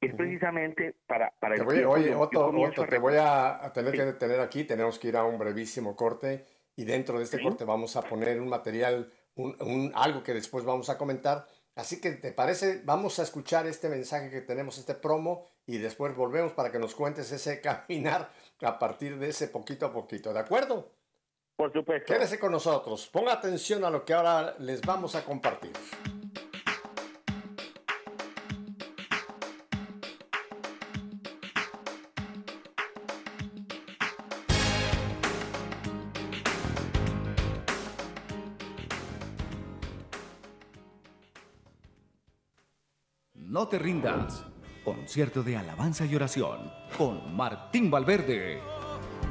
[0.00, 2.52] Es precisamente para, para el Oye, Otto,
[2.88, 6.44] te voy a, tener que detener aquí, tenemos que ir a un brevísimo corte
[6.74, 10.90] y dentro de este corte vamos a poner un material, un, algo que después vamos
[10.90, 11.46] a comentar.
[11.76, 12.82] Así que, ¿te parece?
[12.84, 16.96] Vamos a escuchar este mensaje que tenemos, este promo, y después volvemos para que nos
[16.96, 18.28] cuentes ese caminar
[18.60, 20.90] a partir de ese poquito a poquito, ¿de acuerdo?
[21.54, 22.12] Por supuesto.
[22.12, 25.72] Quédese con nosotros, ponga atención a lo que ahora les vamos a compartir.
[43.72, 44.44] Te rindas.
[44.84, 48.60] Concierto de alabanza y oración con Martín Valverde.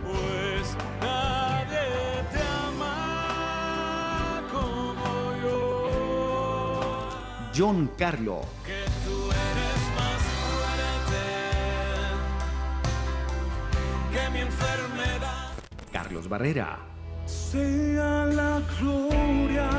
[0.04, 7.10] Pues nadie te ama como yo.
[7.56, 8.42] John Carlo.
[8.66, 11.22] Que tú eres más fuerte
[14.12, 15.52] que mi enfermedad.
[15.92, 16.80] Carlos Barrera.
[17.28, 19.70] Sea la gloria.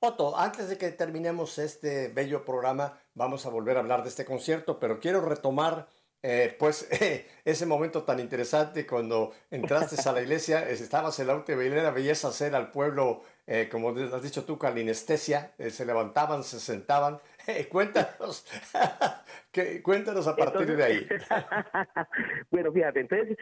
[0.02, 4.26] Otto, antes de que terminemos este bello programa, vamos a volver a hablar de este
[4.26, 5.88] concierto, pero quiero retomar
[6.22, 6.90] eh, pues
[7.46, 12.54] ese momento tan interesante cuando entraste a la iglesia, estabas en la última veías hacer
[12.54, 17.22] al pueblo, eh, como has dicho tú, con anestesia, eh, se levantaban, se sentaban.
[17.70, 18.46] cuéntanos,
[19.84, 21.08] cuéntanos a partir de ahí.
[22.52, 23.38] bueno, fíjate, entonces,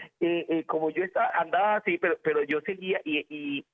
[0.65, 3.65] como yo estaba, andaba así, pero, pero yo seguía y, y,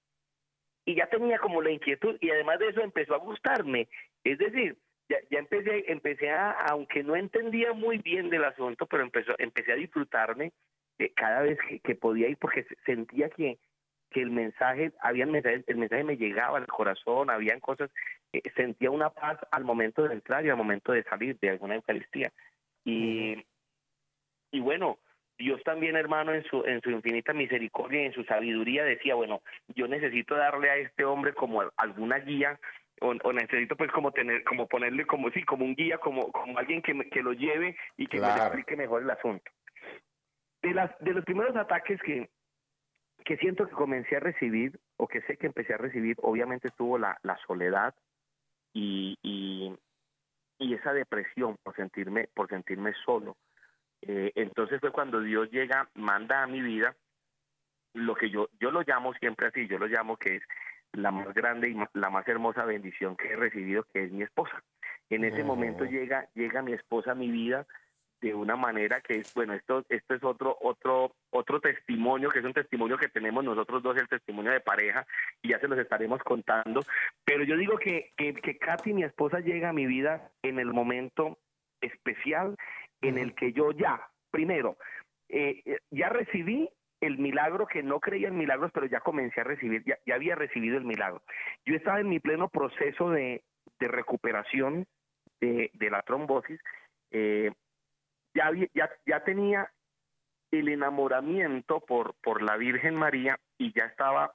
[0.96, 3.88] ya tenía como la inquietud y además de eso empezó a gustarme.
[4.24, 4.78] Es decir,
[5.10, 9.72] ya, ya empecé, empecé a, aunque no entendía muy bien del asunto, pero empezó, empecé
[9.72, 10.52] a disfrutarme
[11.00, 13.58] eh, cada vez que, podía ir porque sentía que,
[14.12, 18.23] que el mensaje, habían mensajes, el mensaje me llegaba al corazón, habían cosas, eh,
[18.56, 22.32] sentía una paz al momento de entrar y al momento de salir de alguna Eucaristía.
[22.84, 23.46] Y,
[24.52, 25.00] y bueno,
[25.38, 29.42] Dios también, hermano, en su, en su infinita misericordia y en su sabiduría decía, bueno,
[29.76, 32.60] yo necesito darle a este hombre como alguna guía
[33.02, 36.82] o, necesito pues como tener, como ponerle como sí, como un guía, como, como alguien
[36.82, 39.52] que, que lo lleve y que me explique mejor el asunto.
[40.62, 42.30] De, las, de los primeros ataques que,
[43.26, 46.98] que siento que comencé a recibir, o que sé que empecé a recibir, obviamente estuvo
[46.98, 47.94] la, la soledad
[48.74, 49.74] y, y,
[50.60, 53.38] y, esa depresión por sentirme, por sentirme solo.
[54.02, 56.96] Eh, entonces fue cuando Dios llega, manda a mi vida
[57.94, 60.44] lo que yo, yo lo llamo siempre así, yo lo llamo que es
[60.94, 64.64] la más grande y la más hermosa bendición que he recibido, que es mi esposa.
[65.10, 67.68] En ese momento llega, llega mi esposa a mi vida
[68.24, 72.46] de una manera que es, bueno, esto, esto es otro, otro, otro testimonio, que es
[72.46, 75.06] un testimonio que tenemos nosotros dos, el testimonio de pareja,
[75.42, 76.80] y ya se los estaremos contando.
[77.26, 80.72] Pero yo digo que, que, que Katy, mi esposa, llega a mi vida en el
[80.74, 81.38] momento
[81.82, 82.56] especial
[83.02, 84.78] en el que yo ya, primero,
[85.28, 86.70] eh, ya recibí
[87.02, 90.36] el milagro que no creía en milagros, pero ya comencé a recibir, ya, ya había
[90.36, 91.22] recibido el milagro.
[91.66, 93.44] Yo estaba en mi pleno proceso de,
[93.80, 94.86] de recuperación
[95.42, 96.62] de, de, la trombosis.
[97.12, 97.52] Eh,
[98.34, 99.72] ya, ya, ya tenía
[100.52, 104.34] el enamoramiento por, por la Virgen María y ya estaba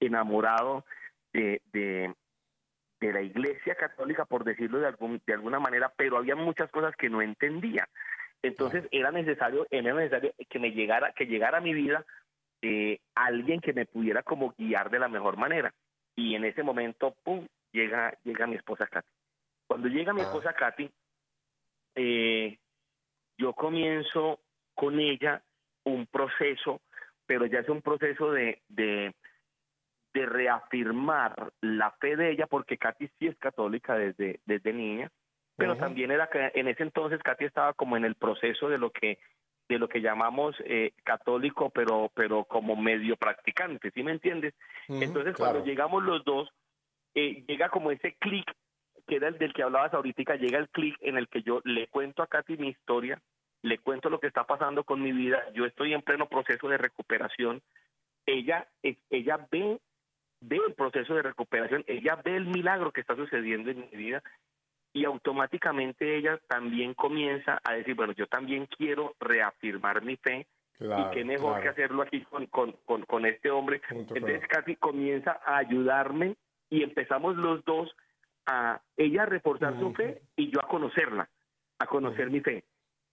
[0.00, 0.84] enamorado
[1.32, 2.14] de, de,
[3.00, 6.94] de la Iglesia Católica, por decirlo de, algún, de alguna manera, pero había muchas cosas
[6.96, 7.88] que no entendía.
[8.42, 12.04] Entonces era necesario, era necesario que me llegara, que llegara a mi vida
[12.62, 15.72] eh, alguien que me pudiera como guiar de la mejor manera.
[16.14, 19.08] Y en ese momento, pum, llega, llega mi esposa Katy.
[19.66, 20.24] Cuando llega mi ah.
[20.24, 20.90] esposa Katy,
[21.96, 22.58] eh,
[23.38, 24.40] yo comienzo
[24.74, 25.42] con ella
[25.84, 26.80] un proceso,
[27.26, 29.14] pero ya es un proceso de, de,
[30.12, 35.10] de reafirmar la fe de ella, porque Katy sí es católica desde, desde niña,
[35.56, 38.90] pero también era que en ese entonces Katy estaba como en el proceso de lo
[38.90, 39.18] que
[39.68, 44.54] de lo que llamamos eh, católico, pero pero como medio practicante, ¿sí me entiendes?
[44.88, 46.48] entonces cuando llegamos los dos,
[47.14, 48.46] eh, llega como ese clic
[49.06, 51.86] que era el del que hablabas ahorita, llega el clic en el que yo le
[51.88, 53.20] cuento a Katy mi historia,
[53.62, 56.78] le cuento lo que está pasando con mi vida, yo estoy en pleno proceso de
[56.78, 57.62] recuperación,
[58.26, 59.80] ella, ella ve,
[60.40, 64.22] ve el proceso de recuperación, ella ve el milagro que está sucediendo en mi vida
[64.92, 70.46] y automáticamente ella también comienza a decir, bueno, yo también quiero reafirmar mi fe
[70.80, 73.80] y qué mejor que hacerlo aquí con, con, con, este hombre.
[73.90, 76.36] Entonces casi comienza a ayudarme
[76.70, 77.94] y empezamos los dos
[78.46, 81.28] a ella a reforzar su fe y yo a conocerla,
[81.78, 82.64] a conocer mi fe.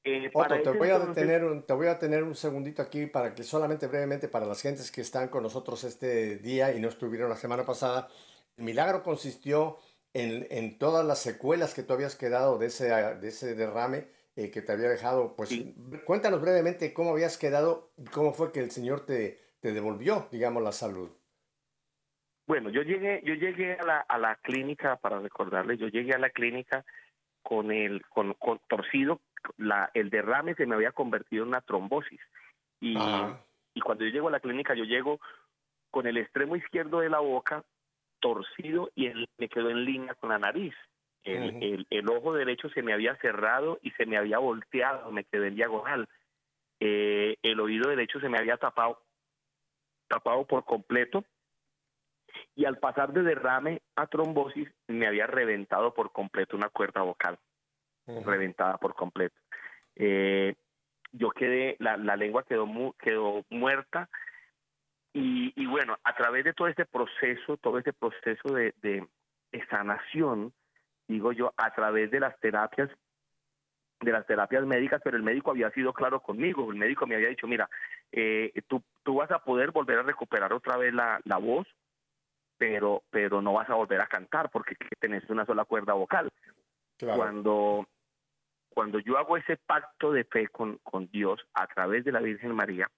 [0.05, 3.33] Eh, Otto, te voy, a tener un, te voy a tener un segundito aquí para
[3.33, 7.29] que solamente brevemente para las gentes que están con nosotros este día y no estuvieron
[7.29, 8.09] la semana pasada,
[8.57, 9.77] el milagro consistió
[10.13, 14.51] en, en, todas las secuelas que tú habías quedado de ese, de ese derrame eh,
[14.51, 15.51] que te había dejado, pues
[16.05, 20.61] cuéntanos brevemente cómo habías quedado y cómo fue que el Señor te, te devolvió, digamos,
[20.61, 21.09] la salud.
[22.45, 26.19] Bueno, yo llegué, yo llegué a la, a la clínica, para recordarle, yo llegué a
[26.19, 26.83] la clínica
[27.41, 29.21] con el con, con torcido,
[29.57, 32.21] la, el derrame se me había convertido en una trombosis.
[32.79, 32.97] Y,
[33.73, 35.19] y cuando yo llego a la clínica, yo llego
[35.91, 37.63] con el extremo izquierdo de la boca
[38.19, 40.73] torcido y me quedó en línea con la nariz.
[41.23, 45.47] El, el, ojo derecho se me había cerrado y se me había volteado, me quedé
[45.47, 46.09] en diagonal.
[46.81, 49.01] Eh, el oído derecho se me había tapado,
[50.07, 51.23] tapado por completo.
[52.55, 57.37] Y al pasar de derrame a trombosis, me había reventado por completo una cuerda vocal,
[58.05, 59.35] reventada por completo.
[59.95, 60.55] Eh,
[61.11, 64.09] yo quedé, la, la lengua quedó, mu quedó muerta,
[65.15, 69.07] y, bueno, a través de todo este proceso, todo este proceso de, de,
[69.69, 70.51] sanación,
[71.07, 72.89] digo yo, a través de las terapias,
[74.01, 77.29] de las terapias médicas, pero el médico había sido claro conmigo, el médico me había
[77.29, 77.69] dicho, mira,
[78.11, 81.67] eh, tú, tú vas a poder volver a recuperar otra vez la, la voz,
[82.63, 86.29] pero, pero no vas a volver a cantar porque tenés una sola cuerda vocal.
[86.97, 87.85] Cuando,
[88.69, 92.55] cuando yo hago ese pacto de fe con, con Dios a través de la Virgen
[92.55, 92.89] María,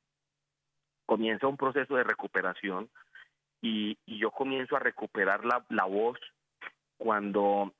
[1.07, 2.91] comienza un proceso de recuperación
[3.59, 6.19] y, yo comienzo a recuperar la, la voz
[6.97, 7.73] cuando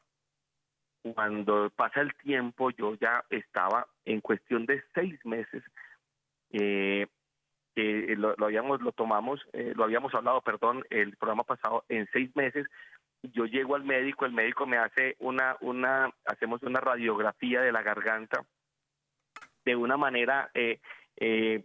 [1.03, 5.63] cuando pasa el tiempo yo ya estaba en cuestión de seis meses
[6.49, 7.05] eh,
[7.76, 12.65] lo, habíamos lo tomamos eh, lo habíamos hablado perdón el programa pasado en seis meses
[13.34, 17.82] yo llego al médico, el médico me hace una, una, hacemos una radiografía de la
[17.82, 18.45] garganta
[19.63, 20.80] de una manera eh,
[21.17, 21.63] eh,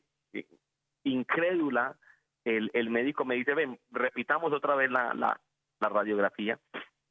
[1.05, 1.97] incrédula.
[2.45, 5.39] El, el, médico me dice, ven, repitamos otra vez la, la,
[5.81, 6.59] la radiografía.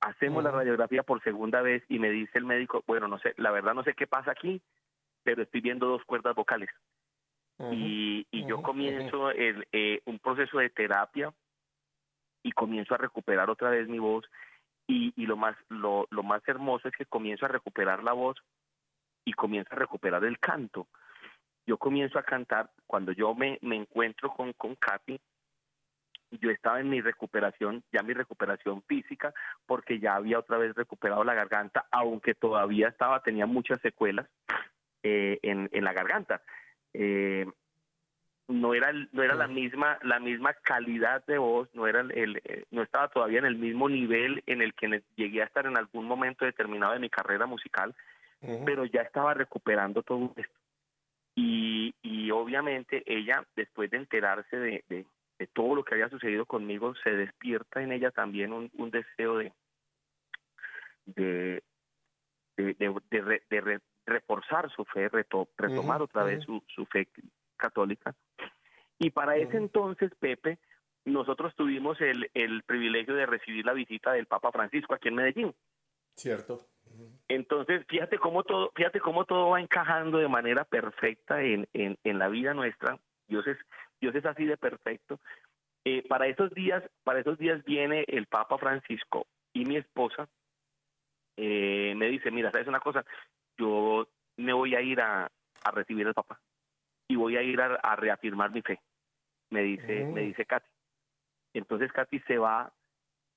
[0.02, 3.52] Hacemos la radiografía por segunda vez y me dice el médico, bueno, no sé, la
[3.52, 4.62] verdad no sé qué pasa aquí,
[5.24, 6.70] pero estoy viendo dos cuerdas vocales.
[7.72, 11.34] Y, y yo comienzo el, eh, un proceso de terapia
[12.43, 14.26] y comienzo a recuperar otra vez mi voz
[14.88, 18.38] y, y lo más lo, lo más hermoso es que comienzo a recuperar la voz
[19.26, 20.88] y comienzo a recuperar el canto.
[21.68, 25.20] Yo comienzo a cantar cuando yo me, me encuentro con, con Katy,
[26.32, 29.34] yo estaba en mi recuperación, ya mi recuperación física,
[29.66, 34.28] porque ya había otra vez recuperado la garganta, aunque todavía estaba, tenía muchas secuelas
[35.03, 36.41] eh, en, en la garganta.
[36.94, 37.46] Eh,
[38.48, 42.66] no era no era la misma la misma calidad de voz no era el, eh,
[42.72, 46.06] no estaba todavía en el mismo nivel en el que llegué a estar en algún
[46.06, 47.96] momento determinado de mi carrera musical
[48.66, 50.60] pero ya estaba recuperando todo esto.
[51.36, 55.06] Y, y obviamente ella después de enterarse de, de,
[55.54, 59.54] todo lo que había sucedido conmigo se despierta en ella también un, un deseo de
[61.06, 61.64] de
[62.64, 67.07] de, de, reforzar su fe retomar otra vez su, su fe
[67.57, 68.16] católica.
[68.97, 70.60] Y para ese entonces, Pepe,
[71.05, 75.55] nosotros tuvimos el, el privilegio de recibir la visita del Papa Francisco aquí en Medellín.
[76.16, 76.60] Cierto.
[77.28, 82.20] Entonces, fíjate cómo todo, fíjate cómo todo va encajando de manera perfecta en, en, en
[82.20, 82.99] la vida nuestra.
[83.28, 83.57] Dios es,
[84.01, 85.20] Dios es así de perfecto.
[85.86, 90.28] Eh, para esos días, para esos días viene el Papa Francisco y mi esposa
[91.42, 93.06] eh, me dice, mira, sabes una cosa,
[93.58, 95.32] yo me voy a ir a,
[95.64, 96.38] a recibir al Papa
[97.08, 98.80] y voy a ir a, reafirmar mi fe,
[99.50, 100.70] me dice, me dice Katy.
[101.54, 102.74] Entonces Katy se va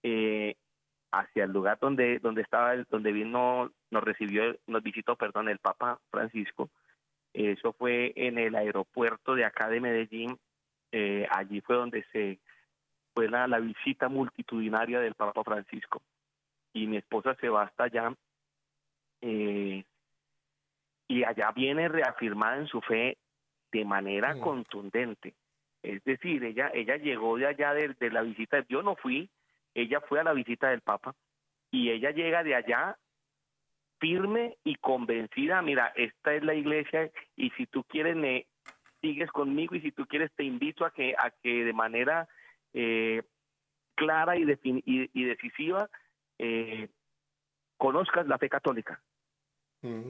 [0.03, 0.57] eh,
[1.13, 6.01] hacia el lugar donde, donde estaba, donde vino, nos recibió, nos visitó, perdón, el Papa
[6.11, 6.71] Francisco.
[7.33, 10.37] Eso fue en el aeropuerto de acá de Medellín.
[10.91, 12.41] Eh, allí fue donde se
[13.15, 16.03] fue la, la visita multitudinaria del Papa Francisco.
[16.73, 18.15] Y mi esposa se va hasta allá.
[19.21, 19.85] Eh,
[21.09, 23.19] y allá viene reafirmada en su fe
[23.71, 25.35] de manera contundente.
[25.83, 29.31] Es decir, ella, ella llegó de allá de, de, la visita, yo no fui,
[29.75, 31.15] ella fue a la visita del Papa
[31.71, 32.97] y ella llega de allá
[33.99, 38.47] firme y convencida, mira, esta es la iglesia y si tú quieres me
[39.01, 42.29] sigues conmigo y si tú quieres te invito a que, a que de manera
[42.75, 43.23] eh,
[43.95, 45.91] clara y, y, y decisiva
[46.43, 46.89] eh,
[47.77, 49.01] conozcas la fe católica.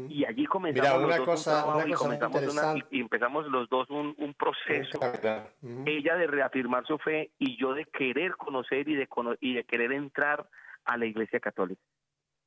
[0.08, 2.42] Y allí comenzamos una cosa, y, comenzamos
[2.90, 5.00] y, empezamos los dos un, un proceso,
[5.86, 9.08] ella de reafirmar su fe y yo de querer conocer y de,
[9.40, 10.46] y de querer entrar
[10.84, 11.80] a la Iglesia Católica.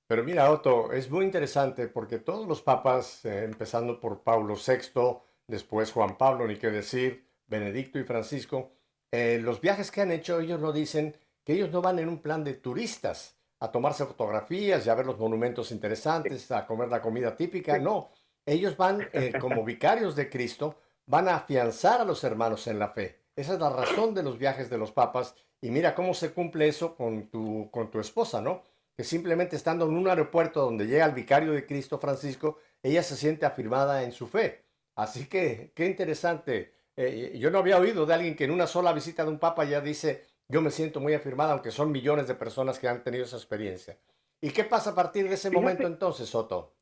[0.07, 5.17] Pero mira, Otto, es muy interesante porque todos los papas, eh, empezando por Pablo VI,
[5.47, 8.71] después Juan Pablo, ni qué decir, Benedicto y Francisco,
[9.11, 12.21] eh, los viajes que han hecho, ellos lo dicen, que ellos no van en un
[12.21, 13.36] plan de turistas,
[13.66, 17.78] a tomarse fotografías y a ver los monumentos interesantes, a comer la comida típica.
[17.80, 18.09] No,
[18.45, 22.89] ellos van eh, como vicarios de Cristo, van a afianzar a los hermanos en la
[22.89, 23.20] fe.
[23.36, 25.36] Esa es la razón de los viajes de los papas.
[25.61, 28.61] Y mira cómo se cumple eso con tu, con tu esposa, ¿no?
[28.95, 33.16] Que simplemente estando en un aeropuerto donde llega el vicario de Cristo, Francisco, ella se
[33.16, 34.63] siente afirmada en su fe.
[34.95, 36.72] Así que, qué interesante.
[36.95, 39.66] Eh, yo no había oído de alguien que en una sola visita de un papa
[39.66, 43.24] ya dice, yo me siento muy afirmada, aunque son millones de personas que han tenido
[43.24, 43.98] esa experiencia.
[44.41, 46.74] ¿Y qué pasa a partir de ese momento entonces, Soto?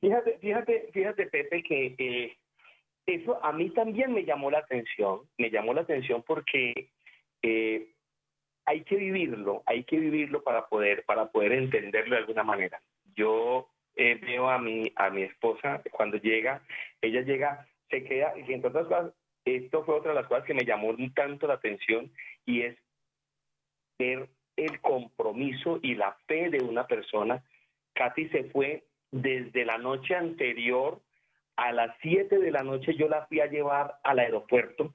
[0.00, 2.36] Fíjate, fíjate, fíjate, Pepe, que eh,
[3.06, 6.90] eso a mí también me llamó la atención, me llamó la atención porque
[7.42, 7.88] eh,
[8.66, 12.80] hay que vivirlo, hay que vivirlo para poder, para poder entenderlo de alguna manera.
[13.16, 16.62] Yo eh, veo a mi, a mi esposa cuando llega,
[17.00, 19.12] ella llega, se queda, y entre otras cosas,
[19.46, 22.10] esto fue otra de las cosas que me llamó tanto la atención
[22.44, 22.76] y es
[23.98, 27.42] ver el compromiso y la fe de una persona.
[27.94, 31.00] Katy se fue desde la noche anterior
[31.56, 34.92] a las 7 de la noche yo la fui a llevar al aeropuerto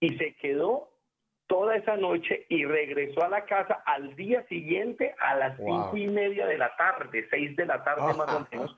[0.00, 0.90] y se quedó
[1.46, 6.08] toda esa noche y regresó a la casa al día siguiente a las cinco y
[6.08, 8.76] media de la tarde, seis de la tarde más o menos.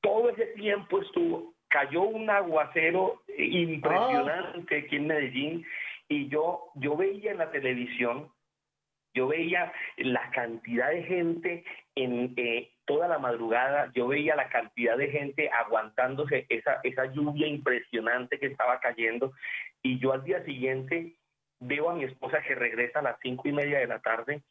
[0.00, 5.66] Todo ese tiempo estuvo cayó un aguacero impresionante aquí en Medellín
[6.08, 8.32] y yo, yo veía en la televisión,
[9.14, 11.64] yo veía la cantidad de gente
[11.94, 17.46] en eh, toda la madrugada, yo veía la cantidad de gente aguantándose esa, esa lluvia
[17.46, 19.32] impresionante que estaba cayendo
[19.82, 21.16] y yo al día siguiente
[21.60, 24.42] veo a mi esposa que regresa a las cinco y media de la tarde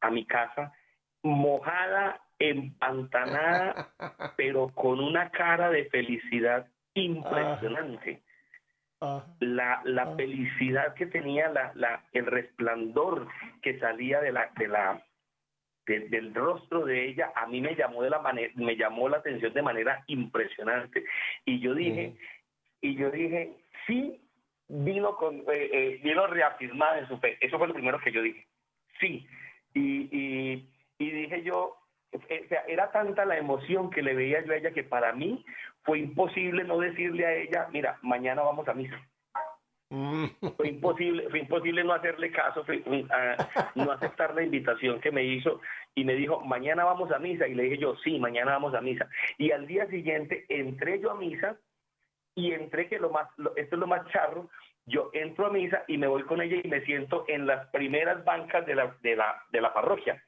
[0.00, 0.72] a mi casa
[1.22, 3.88] mojada, empantanada,
[4.36, 8.22] pero con una cara de felicidad impresionante.
[9.40, 13.28] La, la felicidad que tenía, la, la, el resplandor
[13.62, 15.04] que salía de la, de la,
[15.86, 19.52] del rostro de ella, a mí me llamó de la manera, me llamó la atención
[19.52, 21.04] de manera impresionante.
[21.44, 22.16] Y yo dije,
[22.80, 23.56] y yo dije,
[23.86, 24.20] sí,
[24.68, 27.36] vino con, eh, eh, vino reafirmada en su fe.
[27.40, 28.46] Eso fue lo primero que yo dije.
[28.98, 29.26] Sí.
[29.74, 31.76] Y, y, y dije yo,
[32.12, 35.44] o sea, era tanta la emoción que le veía yo a ella que para mí
[35.82, 39.00] fue imposible no decirle a ella, mira, mañana vamos a misa.
[39.88, 40.26] Mm.
[40.56, 42.64] Fue imposible, fue imposible no hacerle caso,
[43.76, 45.60] no aceptar la invitación que me hizo
[45.94, 47.46] y me dijo, mañana vamos a misa.
[47.46, 49.08] Y le dije yo, sí, mañana vamos a misa.
[49.38, 51.56] Y al día siguiente entré yo a misa
[52.34, 54.50] y entré que lo más, esto es lo más charro,
[54.86, 58.24] yo entro a misa y me voy con ella y me siento en las primeras
[58.24, 60.22] bancas de la, de la, de la parroquia.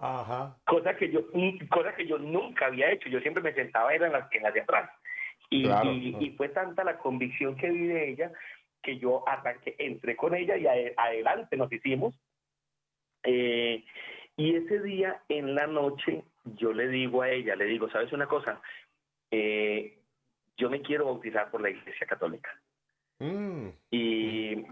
[0.00, 0.56] Ajá.
[0.64, 1.26] Cosa que yo,
[1.70, 3.08] cosa que yo nunca había hecho.
[3.08, 4.90] Yo siempre me sentaba era en las, en las de atrás.
[5.50, 8.32] Y, y, fue tanta la convicción que vi de ella
[8.82, 12.14] que yo arranqué, entré con ella y adelante nos hicimos.
[13.22, 13.84] Eh,
[14.36, 18.26] y ese día en la noche yo le digo a ella, le digo, ¿sabes una
[18.26, 18.60] cosa?
[19.30, 19.98] Eh,
[20.56, 22.50] yo me quiero bautizar por la Iglesia Católica.
[23.18, 23.68] Mm.
[23.90, 24.64] Y,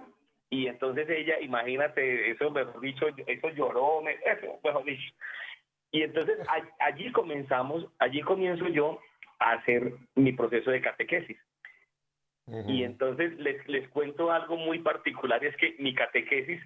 [0.51, 5.13] y entonces ella, imagínate, eso mejor dicho, eso lloró, eso mejor dicho.
[5.91, 6.39] Y entonces
[6.79, 9.01] allí comenzamos, allí comienzo yo
[9.39, 11.39] a hacer mi proceso de catequesis.
[12.69, 16.63] Y entonces les, les cuento algo muy particular, es que mi catequesis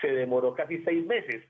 [0.00, 1.44] se demoró casi seis meses.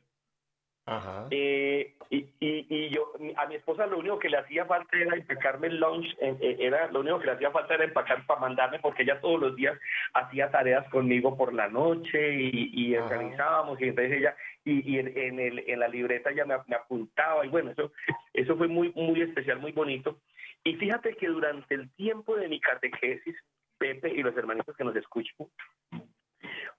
[0.86, 1.26] Ajá.
[1.30, 5.16] Eh, y, y, y, yo, a mi esposa lo único que le hacía falta era
[5.16, 8.78] empacarme el lunch, eh, era lo único que le hacía falta era empacar para mandarme,
[8.80, 9.78] porque ella todos los días
[10.12, 15.40] hacía tareas conmigo por la noche y, y organizábamos, y entonces ella, y, y en,
[15.40, 17.90] el, en la libreta ya me, me, apuntaba, y bueno, eso,
[18.34, 20.20] eso fue muy, muy especial, muy bonito.
[20.64, 23.36] Y fíjate que durante el tiempo de mi catequesis,
[23.78, 25.48] Pepe y los hermanitos que nos escuchan,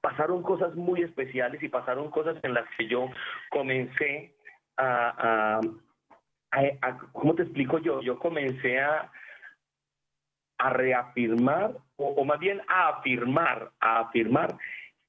[0.06, 3.10] pasaron cosas muy especiales y pasaron cosas en las que yo
[3.50, 4.36] comencé
[4.78, 5.60] a,
[6.52, 8.04] a, ¿cómo te explico yo?
[8.04, 9.12] Yo comencé a,
[10.60, 14.56] a reafirmar, o, más bien a afirmar, a afirmar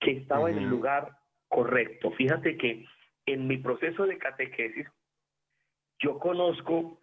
[0.01, 1.11] que estaba en el lugar
[1.49, 2.11] correcto.
[2.12, 2.86] Fíjate que
[3.26, 4.86] en mi proceso de catequesis,
[5.99, 6.99] yo conozco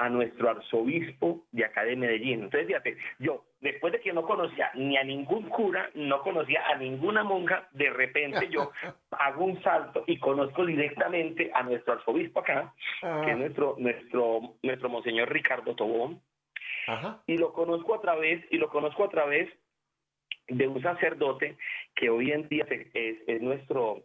[0.00, 2.44] a nuestro arzobispo de acá de Medellín.
[2.44, 6.76] Entonces, fíjate, yo, después de que no conocía ni a ningún cura, no conocía a
[6.76, 8.72] ninguna monja, de repente yo
[9.10, 12.72] hago un salto y conozco directamente a nuestro arzobispo acá,
[13.02, 16.22] que es nuestro, nuestro, nuestro monseñor Ricardo Tobón,
[17.26, 19.50] y lo conozco a través, y lo conozco a través
[20.48, 21.58] de un sacerdote
[21.94, 24.02] que hoy en día es, es nuestro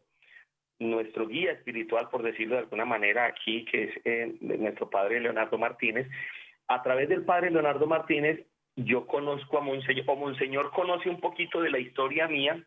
[0.79, 5.57] nuestro guía espiritual, por decirlo de alguna manera, aquí, que es eh, nuestro padre Leonardo
[5.57, 6.07] Martínez.
[6.67, 8.45] A través del padre Leonardo Martínez,
[8.75, 12.61] yo conozco a Monseñor, o Monseñor conoce un poquito de la historia mía,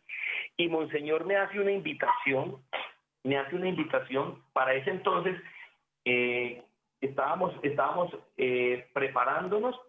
[0.57, 2.63] y Monseñor me hace una invitación,
[3.23, 5.39] me hace una invitación, para ese entonces
[6.05, 6.63] eh,
[7.01, 9.79] estábamos, estábamos eh, preparándonos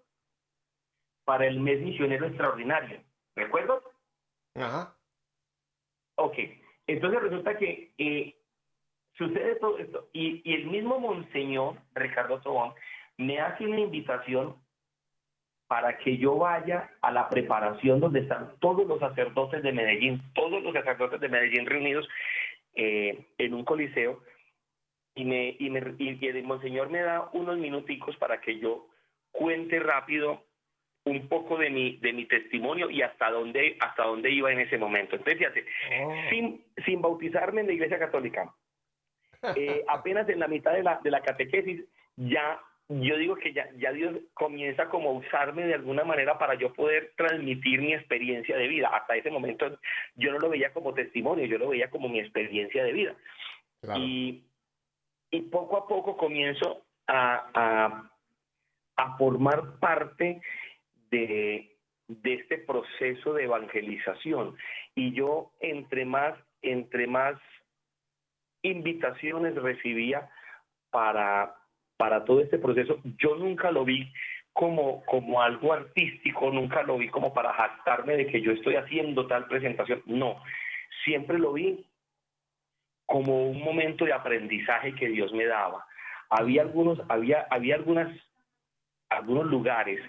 [1.25, 3.01] para el mes misionero extraordinario,
[3.35, 3.83] ¿recuerdo?
[4.57, 4.95] Ajá.
[6.17, 6.37] Ok,
[6.93, 8.35] entonces resulta que eh,
[9.17, 12.73] sucede todo esto y, el mismo Monseñor Ricardo Tobón
[13.17, 14.57] me hace una invitación
[15.69, 20.63] para que yo vaya a la preparación donde están todos los sacerdotes de Medellín, todos
[20.63, 22.09] los sacerdotes de Medellín reunidos
[22.75, 24.21] eh, en un coliseo.
[25.15, 25.57] Y y, me,
[25.99, 28.89] y el monseñor me da unos minuticos para que yo
[29.31, 30.43] cuente rápido
[31.05, 34.79] un poco de mi, de mi testimonio y hasta dónde, hasta dónde iba en ese
[34.79, 35.17] momento.
[35.17, 35.65] Entonces, fíjate,
[36.03, 36.15] oh.
[36.29, 38.53] sin, sin bautizarme en la iglesia católica,
[39.57, 41.85] eh, apenas en la mitad de la, de la catequesis,
[42.17, 46.55] ya yo digo que ya, ya Dios comienza como a usarme de alguna manera para
[46.55, 48.89] yo poder transmitir mi experiencia de vida.
[48.89, 49.79] Hasta ese momento
[50.17, 53.15] yo no lo veía como testimonio, yo lo veía como mi experiencia de vida.
[53.97, 54.43] Y,
[55.31, 58.11] y poco a poco comienzo a, a,
[58.97, 60.43] a formar parte
[61.11, 61.77] de,
[62.25, 64.57] este proceso de evangelización.
[64.95, 67.39] Y yo entre más, entre más
[68.63, 70.29] invitaciones recibía
[70.91, 71.55] para,
[71.97, 74.13] para todo este proceso, yo nunca lo vi
[74.53, 79.27] como, como algo artístico, nunca lo vi como para jactarme de que yo estoy haciendo
[79.27, 80.03] tal presentación.
[80.07, 80.43] No,
[81.05, 81.87] siempre lo vi
[83.07, 85.85] como un momento de aprendizaje que Dios me daba.
[86.29, 88.09] Había algunos, había, había algunas,
[89.09, 90.01] algunos lugares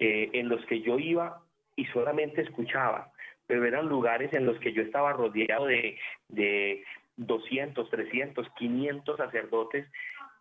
[0.00, 1.42] eh, en los que yo iba
[1.76, 3.12] y solamente escuchaba,
[3.46, 5.98] pero eran lugares en los que yo estaba rodeado de,
[6.28, 6.84] de,
[7.16, 9.86] 200, 300, 500 sacerdotes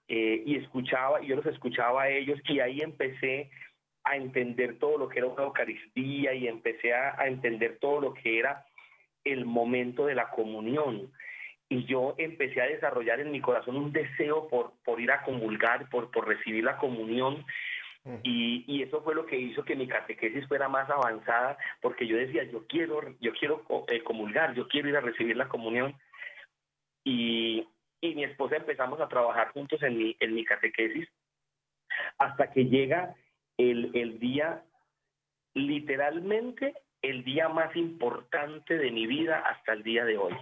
[0.07, 3.51] eh, y escuchaba, yo los escuchaba a ellos y ahí empecé
[4.03, 8.39] a entender todo lo que era una Eucaristía y empecé a, entender todo lo que
[8.39, 8.66] era
[9.24, 11.12] el momento de la comunión.
[11.68, 15.89] Y yo empecé a desarrollar en mi corazón un deseo por, por ir a comulgar,
[15.89, 17.45] por, por recibir la comunión.
[18.24, 22.18] Y, y, eso fue lo que hizo que mi catequesis fuera más avanzada, porque yo
[22.18, 25.95] decía, yo quiero, yo quiero eh, comulgar, yo quiero ir a recibir la comunión.
[27.04, 27.68] Y,
[28.02, 31.08] y mi esposa empezamos a trabajar juntos en mi, en mi catequesis
[32.18, 33.16] hasta que llega
[33.58, 34.64] el, el día,
[35.54, 40.34] literalmente el día más importante de mi vida hasta el día de hoy.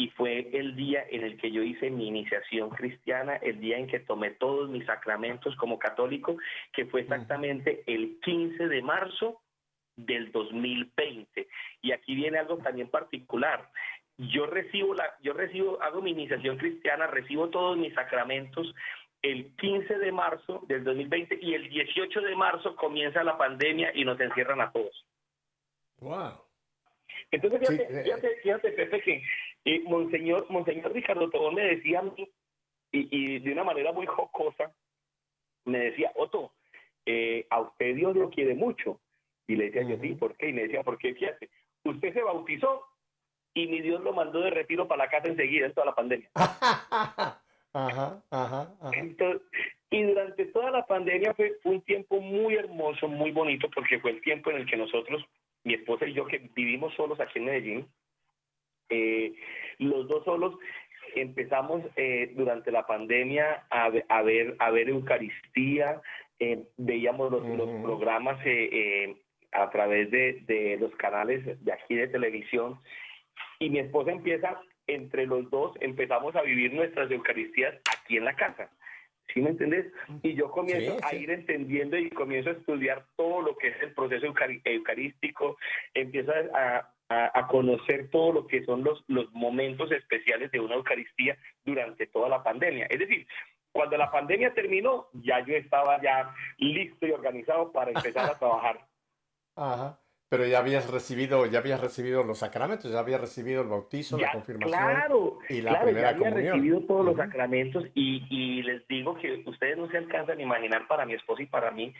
[0.00, 3.86] Y fue el día en el que yo hice mi iniciación cristiana, el día en
[3.86, 6.36] que tomé todos mis sacramentos como católico,
[6.72, 9.42] que fue exactamente el 15 de marzo
[9.96, 11.46] del 2020.
[11.82, 13.68] Y aquí viene algo también particular
[14.28, 18.74] yo recibo la, yo recibo, hago mi iniciación cristiana, recibo todos mis sacramentos
[19.22, 24.04] el 15 de marzo del 2020 y el 18 de marzo comienza la pandemia y
[24.04, 25.06] nos encierran a todos.
[26.00, 26.42] Wow.
[27.30, 29.22] Entonces, fíjate, fíjate, fíjate, Pepe, que
[29.64, 32.28] eh, Monseñor, Monseñor Ricardo Tobón me decía a mí,
[32.92, 34.72] y, de una manera muy jocosa,
[35.64, 36.52] me decía, Otto,
[37.06, 39.00] eh, a usted Dios lo quiere mucho.
[39.46, 40.48] Y le decía yo, sí, ¿por qué?
[40.48, 41.14] Y me decía, ¿por qué?
[41.14, 41.50] Fíjate,
[41.84, 42.86] usted se bautizó
[43.54, 46.30] y mi Dios lo mandó de retiro para la casa enseguida en toda la pandemia.
[47.72, 48.76] ajá, ajá,
[49.92, 54.20] y durante toda la pandemia fue, un tiempo muy hermoso, muy bonito, porque fue el
[54.20, 55.24] tiempo en el que nosotros,
[55.64, 57.88] mi esposa y yo, que vivimos solos aquí en Medellín,
[58.90, 59.32] eh,
[59.78, 60.54] los dos solos
[61.14, 66.00] empezamos eh, durante la pandemia a, a, ver a ver Eucaristía,
[66.38, 68.38] eh, veíamos los, los programas
[69.52, 72.78] a través de, de los canales de aquí de televisión
[73.58, 78.34] y mi esposa empieza, entre los dos, empezamos a vivir nuestras Eucaristías aquí en la
[78.34, 78.70] casa.
[79.32, 79.92] ¿Sí me entiendes?
[80.22, 83.94] Y yo comienzo a ir entendiendo y comienzo a estudiar todo lo que es el
[83.94, 84.26] proceso
[84.64, 85.56] eucarístico,
[85.94, 91.36] empiezo a, a, conocer todo lo que son los, los momentos especiales de una Eucaristía
[91.64, 92.86] durante toda la pandemia.
[92.88, 93.26] Es decir,
[93.72, 98.86] cuando la pandemia terminó, ya yo estaba ya listo y organizado para empezar a trabajar.
[99.56, 99.98] Ajá.
[100.28, 104.30] Pero ya habías recibido, ya habías recibido los sacramentos, ya habías recibido el bautizo, la
[104.30, 106.54] confirmación claro, y la claro, primera ya había comunión.
[106.54, 110.86] recibido todos los sacramentos y, y, les digo que ustedes no se alcanzan a imaginar
[110.86, 111.92] para mi esposa y para mí,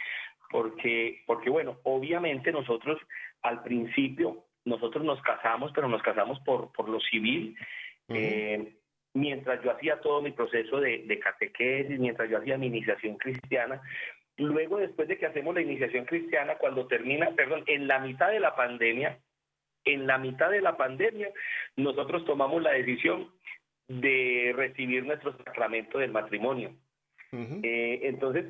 [0.48, 3.00] porque, porque bueno, obviamente nosotros
[3.42, 7.56] al principio, nosotros nos casamos, pero nos casamos por, por lo civil.
[8.08, 8.74] eh,
[9.14, 13.80] mientras yo hacía todo mi proceso de, de catequesis, mientras yo hacía mi iniciación cristiana,
[14.40, 18.40] Luego, después de que hacemos la iniciación cristiana, cuando termina, perdón, en la mitad de
[18.40, 19.18] la pandemia,
[19.84, 21.28] en la mitad de la pandemia,
[21.76, 23.30] nosotros tomamos la decisión
[23.86, 26.74] de recibir nuestro sacramento del matrimonio.
[27.32, 28.46] Eh, entonces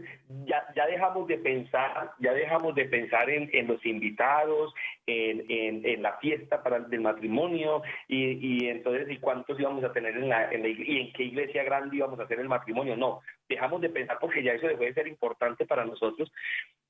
[0.46, 4.72] ya, ya dejamos de pensar, ya dejamos de pensar en, en los invitados,
[5.06, 5.44] en,
[5.84, 10.30] en, la fiesta para el matrimonio y, y, entonces y cuántos íbamos a tener en
[10.30, 12.96] la, en la y en qué iglesia grande íbamos a hacer el matrimonio.
[12.96, 13.20] No,
[13.50, 16.32] dejamos de pensar porque ya eso dejó de ser importante para nosotros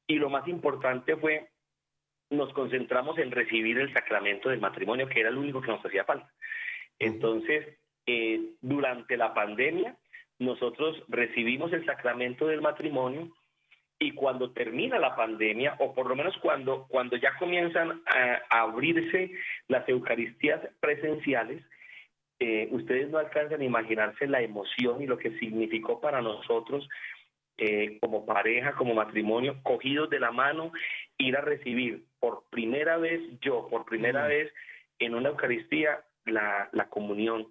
[0.06, 1.48] y lo más importante fue
[2.30, 6.04] nos concentramos en recibir el sacramento del matrimonio que era lo único que nos hacía
[6.04, 6.30] falta.
[7.00, 7.66] Entonces,
[8.06, 9.96] eh, durante la pandemia,
[10.40, 13.28] nosotros recibimos el sacramento del matrimonio
[13.98, 19.30] y cuando termina la pandemia, o por lo menos cuando, cuando ya comienzan a, abrirse
[19.68, 21.62] las Eucaristías presenciales,
[22.38, 26.88] eh, ustedes no alcanzan a imaginarse la emoción y lo que significó para nosotros
[27.58, 30.72] eh, como pareja, como matrimonio, cogidos de la mano,
[31.18, 34.50] ir a recibir por primera vez, yo por primera vez
[34.98, 37.48] en una Eucaristía, la, la comunión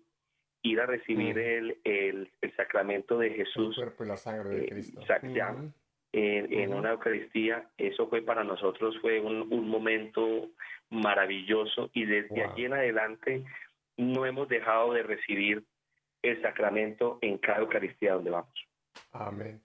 [0.61, 3.77] ir a recibir el, el, sacramento de Jesús.
[3.77, 5.01] El cuerpo y la sangre de eh, Cristo.
[6.11, 10.49] en, una Eucaristía, eso fue para nosotros, fue un, un momento
[10.89, 13.45] maravilloso y desde allí en adelante
[13.97, 15.63] no hemos dejado de recibir
[16.21, 18.67] el sacramento en cada Eucaristía donde vamos.
[19.11, 19.61] Amén.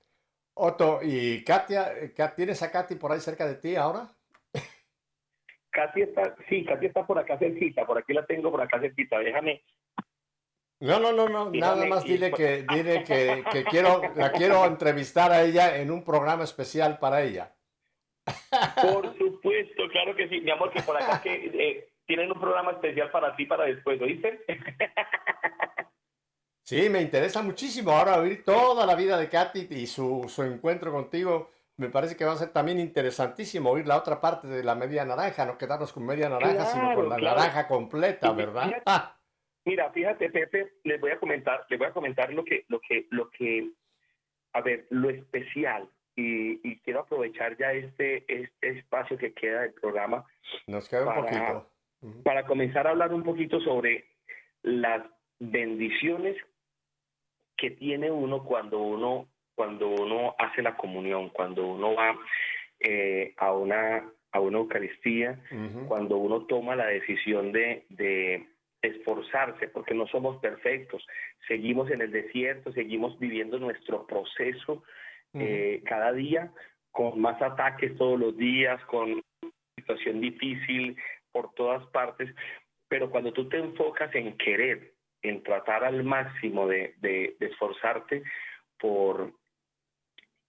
[0.55, 1.92] Otto, ¿y Katia?
[2.36, 4.09] ¿Tienes a Katy por ahí cerca de ti ahora?
[5.70, 9.18] Katy está, sí, Katy está por acá cerquita, por aquí la tengo por acá cerquita.
[9.18, 9.64] Déjame,
[10.80, 15.32] no, no, no, no, nada más dile que, dile que, que, quiero, la quiero entrevistar
[15.32, 17.54] a ella en un programa especial para ella.
[18.82, 22.72] Por supuesto, claro que sí, mi amor, que por acá que eh, tienen un programa
[22.72, 24.44] especial para ti para después, ¿oíste?
[26.66, 30.90] Sí, me interesa muchísimo ahora oír toda la vida de Katy y su, su encuentro
[30.90, 31.50] contigo.
[31.76, 35.04] Me parece que va a ser también interesantísimo oír la otra parte de la media
[35.04, 38.72] naranja, no quedarnos con media naranja, sino con la naranja completa, ¿verdad?
[39.64, 43.06] Mira, fíjate, Pepe, les voy a comentar, les voy a comentar lo que, lo que,
[43.10, 43.70] lo que,
[44.52, 50.24] a ver, lo especial y, quiero aprovechar ya este, este espacio que queda del programa.
[50.66, 51.70] Nos queda un poquito.
[52.22, 54.04] Para comenzar a hablar un poquito sobre
[54.62, 55.02] las
[55.38, 56.36] bendiciones
[57.56, 62.18] que tiene uno cuando uno cuando uno hace la comunión, cuando uno va
[62.80, 65.40] eh, a una a una Eucaristía,
[65.86, 68.48] cuando uno toma la decisión de, de
[68.87, 71.07] esforzarse, porque no somos perfectos,
[71.47, 74.82] seguimos en el desierto, seguimos viviendo nuestro proceso
[75.32, 76.53] eh, cada día,
[76.91, 79.20] con más ataques todos los días, con
[79.76, 80.97] situación difícil
[81.32, 82.32] por todas partes,
[82.89, 88.22] pero cuando tú te enfocas en querer, en tratar al máximo de, de, esforzarte
[88.78, 89.32] por,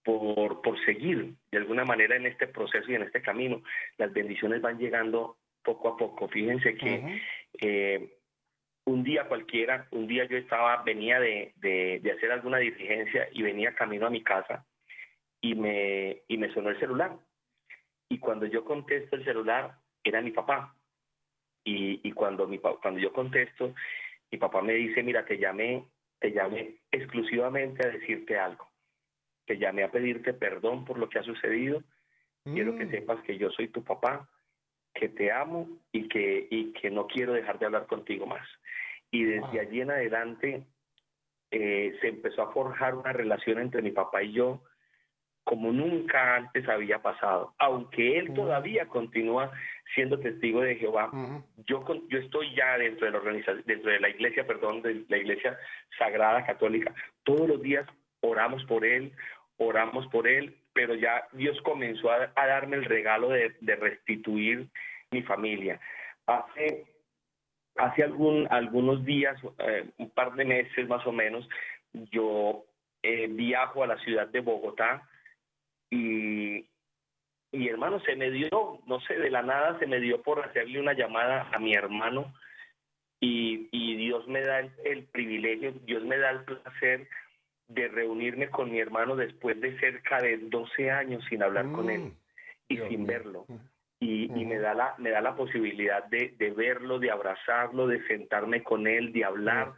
[0.03, 3.63] por, por, seguir de alguna manera en este proceso y en este camino,
[3.97, 6.27] las bendiciones van llegando poco a poco.
[6.27, 7.21] Fíjense que
[7.59, 8.14] eh,
[8.85, 13.41] un día cualquiera, un día yo estaba, venía de, de, de, hacer alguna diligencia y
[13.41, 14.65] venía camino a mi casa
[15.41, 17.17] y me, y me sonó el celular.
[18.09, 20.75] Y cuando yo contesto el celular, era mi papá.
[21.63, 23.73] Y, y cuando, mi, cuando yo contesto,
[24.31, 25.85] mi papá me dice, mira, te llamé,
[26.19, 28.67] te llamé exclusivamente a decirte algo.
[29.45, 31.83] Te llamé a pedirte perdón por lo que ha sucedido.
[32.43, 32.91] Quiero que mm.
[32.91, 34.29] sepas que yo soy tu papá,
[34.93, 38.47] que te amo y que, y que no quiero dejar de hablar contigo más.
[39.15, 40.63] Y desde allí en adelante
[41.51, 44.61] eh, se empezó a forjar una relación entre mi papá y yo
[45.45, 47.53] como nunca antes había pasado.
[47.59, 49.51] Aunque él todavía continúa
[49.93, 51.11] siendo testigo de Jehová,
[51.67, 55.17] yo, yo estoy ya dentro de la organización, dentro de la iglesia, perdón, de la
[55.17, 55.57] iglesia
[55.99, 56.93] sagrada católica.
[57.23, 57.87] Todos los días
[58.21, 59.13] oramos por él,
[59.57, 64.67] oramos por él, pero ya Dios comenzó a, darme el regalo de, restituir
[65.11, 65.79] mi familia.
[66.25, 66.85] Hace,
[67.75, 71.47] hace algún, algunos días, eh, un par de meses más o menos,
[72.11, 72.65] yo
[73.03, 75.07] eh, viajo a la ciudad de Bogotá,
[75.89, 76.65] y,
[77.51, 80.79] y hermano, se me dio, no sé, de la nada se me dio por hacerle
[80.79, 82.33] una llamada a mi hermano
[83.19, 87.07] y, y Dios me da el, privilegio, Dios me da el placer
[87.67, 92.01] de reunirme con mi hermano después de cerca de 12 años sin hablar con él
[92.01, 92.13] mm,
[92.69, 93.45] y sin verlo.
[93.99, 98.05] Y, y, me da la me da la posibilidad de, de, verlo, de abrazarlo, de
[98.07, 99.73] sentarme con él, de hablar,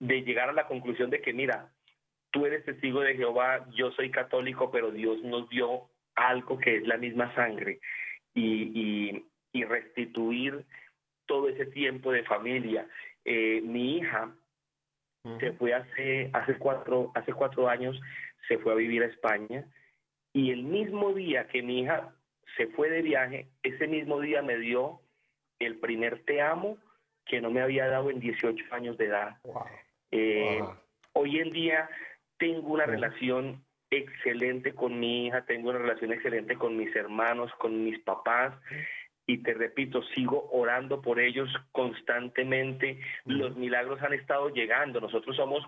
[0.00, 0.06] mm.
[0.06, 1.70] de llegar a la conclusión de que mira,
[2.30, 6.86] tú eres testigo de Jehová, yo soy católico, pero Dios nos dio algo que es
[6.86, 7.80] la misma sangre
[8.34, 9.22] y,
[9.52, 10.64] y, restituir
[11.26, 12.86] todo ese tiempo de familia.
[13.24, 14.34] Eh, mi hija
[15.38, 18.00] se fue hace, hace, cuatro, hace cuatro años,
[18.48, 19.64] se fue a vivir a España
[20.32, 22.14] y el mismo día que mi hija
[22.56, 25.00] se fue de viaje, ese mismo día me dio
[25.58, 26.78] el primer te amo
[27.24, 29.36] que no me había dado en 18 años de edad.
[30.10, 30.60] Eh,
[31.12, 31.88] hoy en día
[32.36, 37.84] tengo una relación excelente con mi hija, tengo una relación excelente con mis hermanos, con
[37.84, 38.54] mis papás.
[39.24, 43.00] Y te repito, sigo orando por ellos constantemente.
[43.24, 45.00] Los milagros han estado llegando.
[45.00, 45.64] Nosotros somos,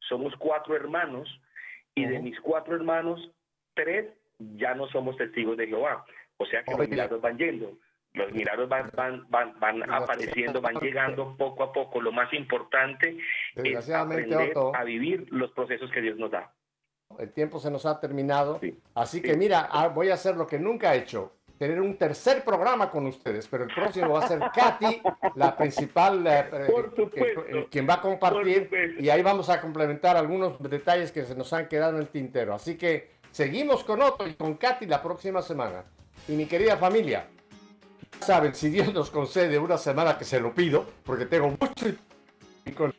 [0.00, 1.28] somos cuatro hermanos
[1.94, 3.30] y de mis cuatro hermanos,
[3.74, 4.06] tres
[4.38, 6.04] ya no somos testigos de Jehová.
[6.36, 7.78] O sea que los milagros van yendo.
[8.14, 12.00] Los milagros van, van, van, van apareciendo, van llegando poco a poco.
[12.00, 13.18] Lo más importante
[13.54, 16.52] es aprender a vivir los procesos que Dios nos da.
[17.18, 18.60] El tiempo se nos ha terminado.
[18.94, 21.34] Así que mira, ah, voy a hacer lo que nunca he hecho.
[21.58, 25.02] Tener un tercer programa con ustedes, pero el próximo va a ser Katy,
[25.34, 31.10] la principal, eh, eh, quien va a compartir, y ahí vamos a complementar algunos detalles
[31.10, 32.54] que se nos han quedado en el tintero.
[32.54, 35.84] Así que seguimos con Otto y con Katy la próxima semana.
[36.26, 37.28] Y mi querida familia,
[38.18, 41.86] saben, si Dios nos concede una semana que se lo pido, porque tengo mucho
[42.76, 42.92] con,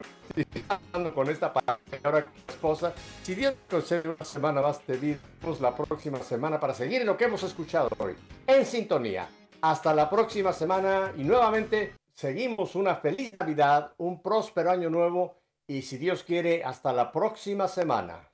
[1.11, 6.19] con esta palabra esposa, si Dios nos concede una semana más, te vemos la próxima
[6.19, 8.15] semana para seguir en lo que hemos escuchado hoy.
[8.47, 9.27] En sintonía.
[9.59, 15.81] Hasta la próxima semana y nuevamente seguimos una feliz Navidad, un próspero año nuevo y
[15.81, 18.28] si Dios quiere, hasta la próxima semana.